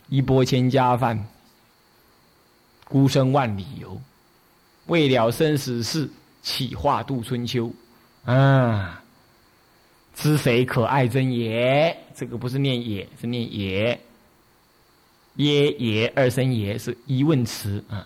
[0.08, 1.28] 一钵千家饭。
[2.86, 4.00] 孤身万里游，
[4.88, 6.10] 为了生死事，
[6.42, 7.72] 岂化度春秋？
[8.24, 9.01] 啊，
[10.14, 11.98] 知谁可爱真也？
[12.16, 14.00] 这个不是念也，是念也。
[15.38, 18.06] 耶也二声也是疑问词啊，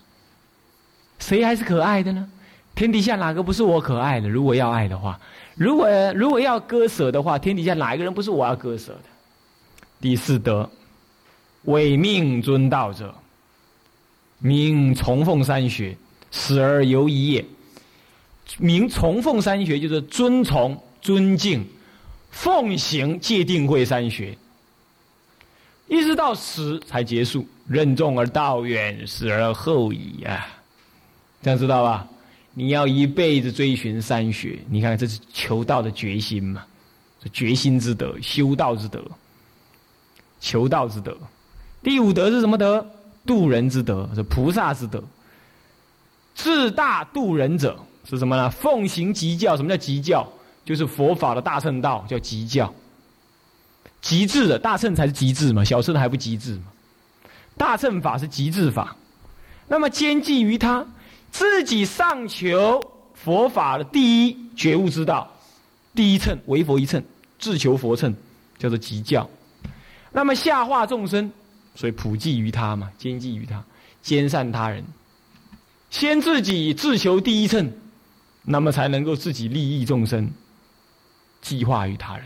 [1.18, 2.30] 谁还是可爱的呢？
[2.76, 4.30] 天底下哪个不是我可爱的？
[4.30, 5.20] 如果要爱的话，
[5.56, 9.10] 如果如果要割舍的话，天底下哪一个人不是我要割舍的？
[10.00, 10.70] 第四德，
[11.64, 13.16] 违命尊道者，
[14.38, 15.98] 名崇奉三学，
[16.30, 17.46] 死而犹疑也。
[18.60, 21.66] 名崇奉三学就是尊崇、尊敬、
[22.36, 24.38] 奉行戒定慧三学。
[25.88, 30.46] 一直到死才结束，任重而道远，死而后已呀，
[31.42, 32.06] 这样知道吧？
[32.54, 36.64] 你要一辈子追寻三学，你看这是求道的决心嘛？
[37.24, 39.02] 这决心之德，修道之德，
[40.42, 41.18] 求道之德。
[41.82, 42.86] 第五德是什么德？
[43.26, 45.02] 度人之德，是菩萨之德。
[46.36, 47.80] 自大度人者
[48.10, 48.50] 是什么呢？
[48.50, 49.56] 奉行极教。
[49.56, 50.28] 什么叫极教？
[50.66, 52.74] 就是佛法的大乘道，叫极教。
[54.02, 56.64] 极致的大乘才是极致嘛，小乘还不极致嘛。
[57.58, 58.98] 大乘法是极致法，
[59.68, 60.86] 那么兼济于他，
[61.32, 62.82] 自己上求
[63.14, 65.32] 佛法的第一觉悟之道，
[65.94, 67.04] 第一乘为佛一乘，
[67.40, 68.14] 自求佛乘，
[68.58, 69.30] 叫做极教。
[70.12, 71.32] 那么下化众生，
[71.76, 73.64] 所以普济于他嘛，兼济于他，
[74.02, 74.84] 兼善他人。
[75.90, 77.72] 先自己自求第一乘，
[78.44, 80.30] 那么才能够自己利益众生，
[81.46, 82.26] 计划于他人。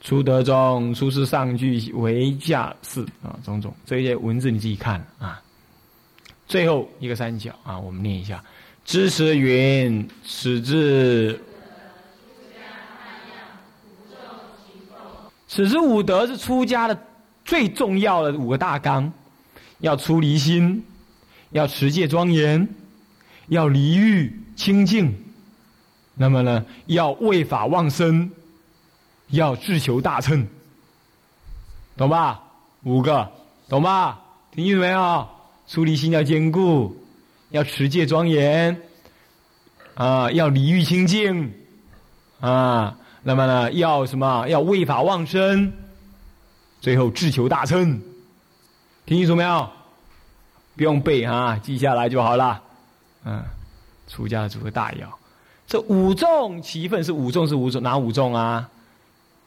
[0.00, 5.40] 初德中，出世上句为下士啊，种种这些文字你自己看啊。
[6.48, 8.42] 最后一个三角啊，我们念一下：
[8.84, 11.40] 知识云，始至。
[15.46, 16.98] 此之五德是出家的
[17.44, 19.12] 最重要的五个大纲，
[19.78, 20.84] 要出离心，
[21.50, 22.66] 要持戒庄严，
[23.48, 25.14] 要离欲清净，
[26.14, 28.30] 那么呢，要为法忘身。
[29.28, 30.46] 要自求大乘，
[31.96, 32.42] 懂吧？
[32.82, 33.32] 五个，
[33.66, 34.20] 懂吧？
[34.50, 35.26] 听清楚没有？
[35.66, 36.94] 出离心要坚固，
[37.48, 38.78] 要持戒庄严，
[39.94, 41.50] 啊，要离欲清净，
[42.40, 44.46] 啊，那么呢，要什么？
[44.48, 45.72] 要为法忘身，
[46.82, 48.02] 最后自求大乘，
[49.06, 49.70] 听清楚没有？
[50.76, 52.62] 不用背啊，记下来就好了。
[53.24, 53.42] 嗯，
[54.08, 55.18] 出家的组合大要，
[55.72, 58.68] 这五众其分是五众是五种哪五众啊？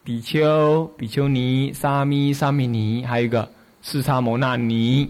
[0.03, 3.47] 比丘、比丘尼、沙弥、沙弥尼，还有一个
[3.84, 5.07] 四叉摩那尼，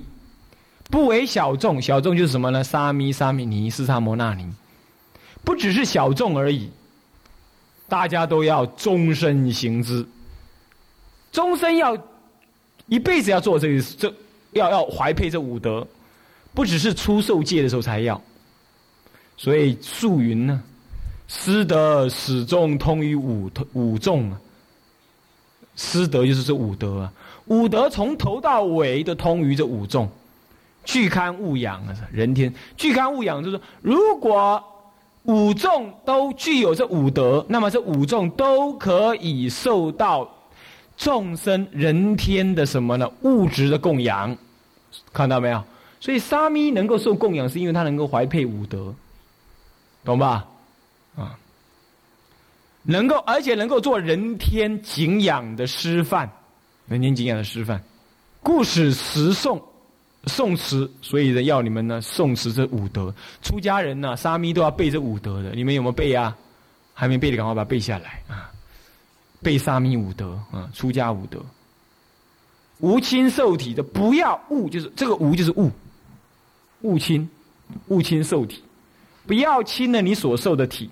[0.91, 1.82] 不为小众。
[1.82, 2.66] 小众就是什么呢？
[2.66, 4.45] 沙弥、沙弥尼、四叉摩那尼，
[5.41, 6.70] 不只是小众而已。
[7.88, 10.05] 大家都要终身行之，
[11.32, 11.97] 终身要
[12.88, 14.13] 一辈子要做这个，这
[14.51, 15.88] 要要怀佩这五德，
[16.53, 18.22] 不只是出受戒的时候才要。
[19.38, 20.61] 所以素云呢，
[21.28, 24.39] 师德始终通于五五众啊。
[25.76, 27.13] 师德就是这五德啊，
[27.47, 30.09] 五德从头到尾都通于这五众，
[30.86, 34.63] 具堪勿养啊，人天具堪勿养就是，如果
[35.23, 40.30] 五众都具有这五德，那么这五众都可以受到
[40.95, 43.11] 众生人天的什么呢？
[43.23, 44.38] 物质的供养，
[45.11, 45.61] 看到没有？
[45.99, 48.95] 所以沙弥能够受供养，是因为他能够怀佩五德，
[50.05, 50.45] 懂吧？
[52.86, 56.30] 能够，而且能够做人天敬仰的师范，
[56.88, 57.82] 人天敬仰的师范，
[58.42, 59.62] 故使词诵，
[60.26, 63.14] 诵词，所以呢，要你们呢诵词这五德。
[63.42, 66.38] 出家人呢，沙弥都要背这五德的，你们有没有背啊？
[66.94, 68.50] 还没背的，赶快把它背下来啊！
[69.42, 71.44] 背沙弥五德啊，出家五德。
[72.80, 75.72] 无亲受体的，不要物，就是这个无就是物，
[76.82, 77.30] 物亲，
[77.88, 78.64] 物亲受体，
[79.26, 80.90] 不要亲了你所受的体。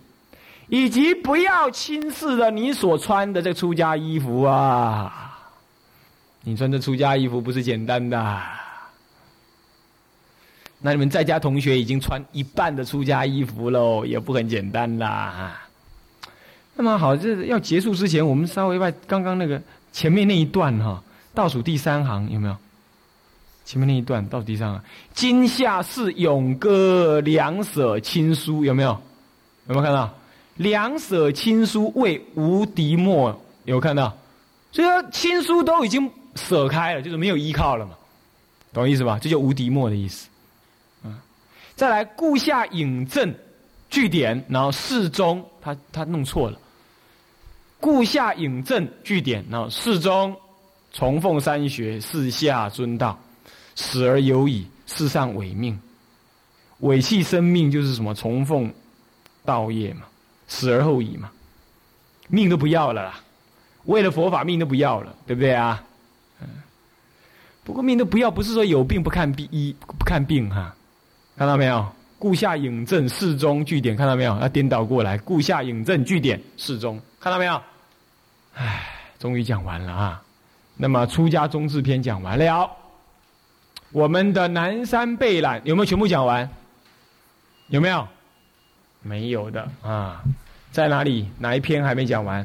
[0.68, 5.40] 以及不要轻视了你所穿的这出家衣服啊！
[6.44, 8.42] 你穿的出家衣服不是简单的，
[10.80, 15.62] 那你们在家同学已经穿一半的出家衣服喽，也不很简单啦。
[16.76, 19.62] 那么好，这要结束之前，我们稍微把刚刚那个
[19.92, 21.02] 前面那一段哈，
[21.34, 22.58] 倒数第三行有没有？
[23.64, 24.84] 前面那一段倒数第三行，
[25.14, 28.90] 今夏是咏歌两舍亲书，有没有？
[29.68, 30.14] 有没有看到？
[30.56, 34.16] 两舍亲疏为无敌莫，有看到？
[34.72, 37.94] 所以说亲疏都已经舍开了，就是没有依靠了嘛，
[38.72, 39.20] 懂意思吧？
[39.20, 40.28] 这叫无敌莫的意思。
[41.04, 41.16] 嗯
[41.76, 43.34] 再来，顾下引证
[43.90, 46.60] 据点，然后适中，他他弄错了。
[47.80, 50.36] 顾下引证据点，然后适中，
[50.94, 53.20] 崇奉三学，四下尊道，
[53.76, 54.68] 死而有矣。
[54.86, 55.80] 世上伪命，
[56.80, 58.14] 伪弃生命就是什么？
[58.14, 58.72] 崇奉
[59.44, 60.02] 道业嘛，
[60.54, 61.32] 死而后已嘛，
[62.28, 63.20] 命都不要了啦。
[63.86, 65.84] 为了佛法，命都不要了，对不对啊？
[66.40, 66.48] 嗯。
[67.64, 70.76] 不过命都不要，不是说有病不看病医不看病哈。
[71.36, 71.84] 看到没有？
[72.20, 74.40] 故下引证四中据点，看到没有？
[74.40, 75.18] 要颠倒过来。
[75.18, 77.60] 故下引证据点四中，看到没有？
[78.54, 78.86] 唉，
[79.18, 80.22] 终于讲完了啊！
[80.78, 82.70] 那么出家宗志篇讲完了，
[83.92, 86.48] 我们的南山背览有没有全部讲完？
[87.70, 88.08] 有没有？
[89.02, 90.24] 没有的啊，
[90.74, 91.30] 在哪里？
[91.38, 92.44] 哪一篇还没讲完？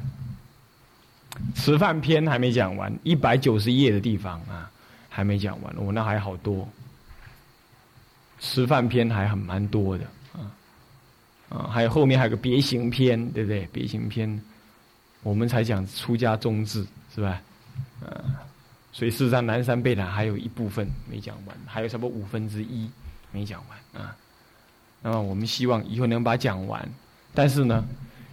[1.55, 4.71] 吃饭篇还没讲完，一百九十页的地方啊，
[5.09, 5.75] 还没讲完。
[5.79, 6.69] 我那还好多。
[8.39, 10.05] 吃饭篇还很蛮多的
[10.35, 10.53] 啊，
[11.49, 13.67] 啊，还有后面还有个别行篇，对不对？
[13.73, 14.41] 别行篇，
[15.23, 17.41] 我们才讲出家宗志，是吧？
[18.05, 18.13] 啊，
[18.93, 22.91] 所以事实上南山贝塔还有一部分没讲完，还有差不多五分之一
[23.33, 24.15] 没讲完啊。
[25.01, 26.87] 那么我们希望以后能把它讲完，
[27.33, 27.83] 但是呢，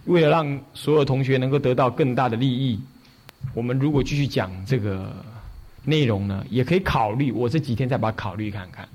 [0.06, 2.80] 为了让所有同学能够得到更大的利益，
[3.54, 5.12] 我们如果继续讲这个
[5.84, 8.88] 内容呢，也可以考虑，我这几天再把它考虑看看。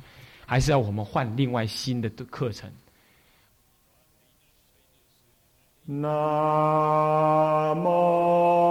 [0.45, 2.70] 还是要我们换另外新的课程。
[5.86, 8.71] 那么。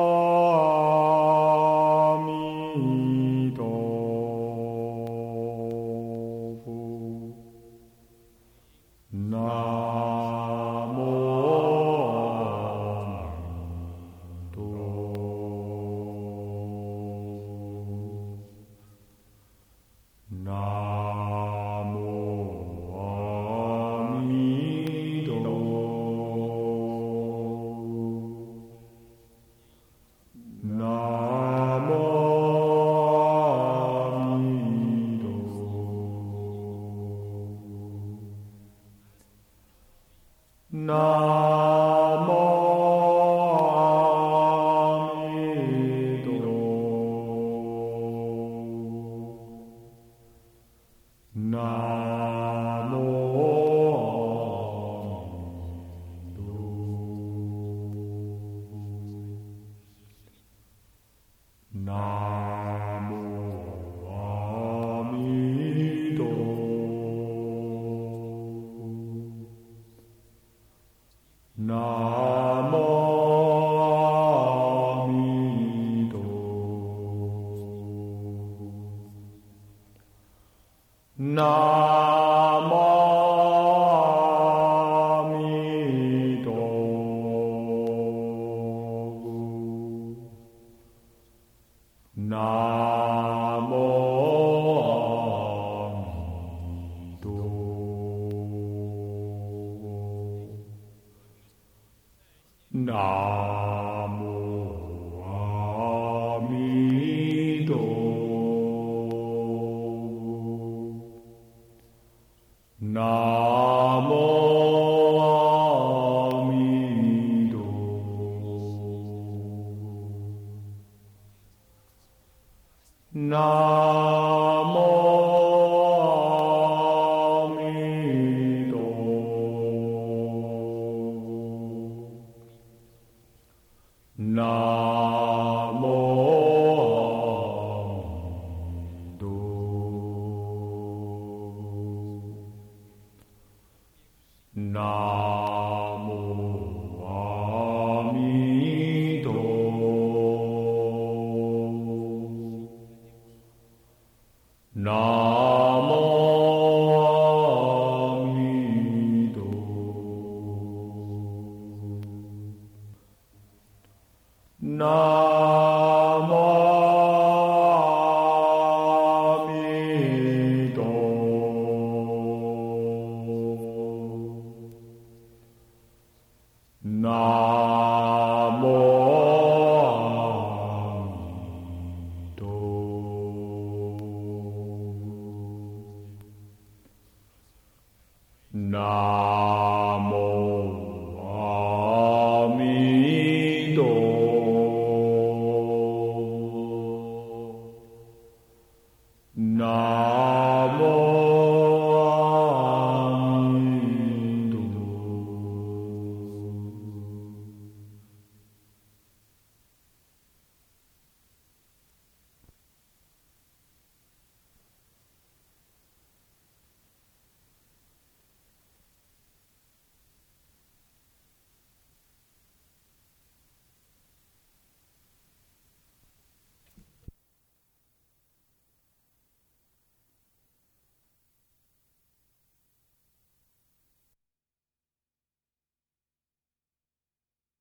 [154.80, 155.29] No.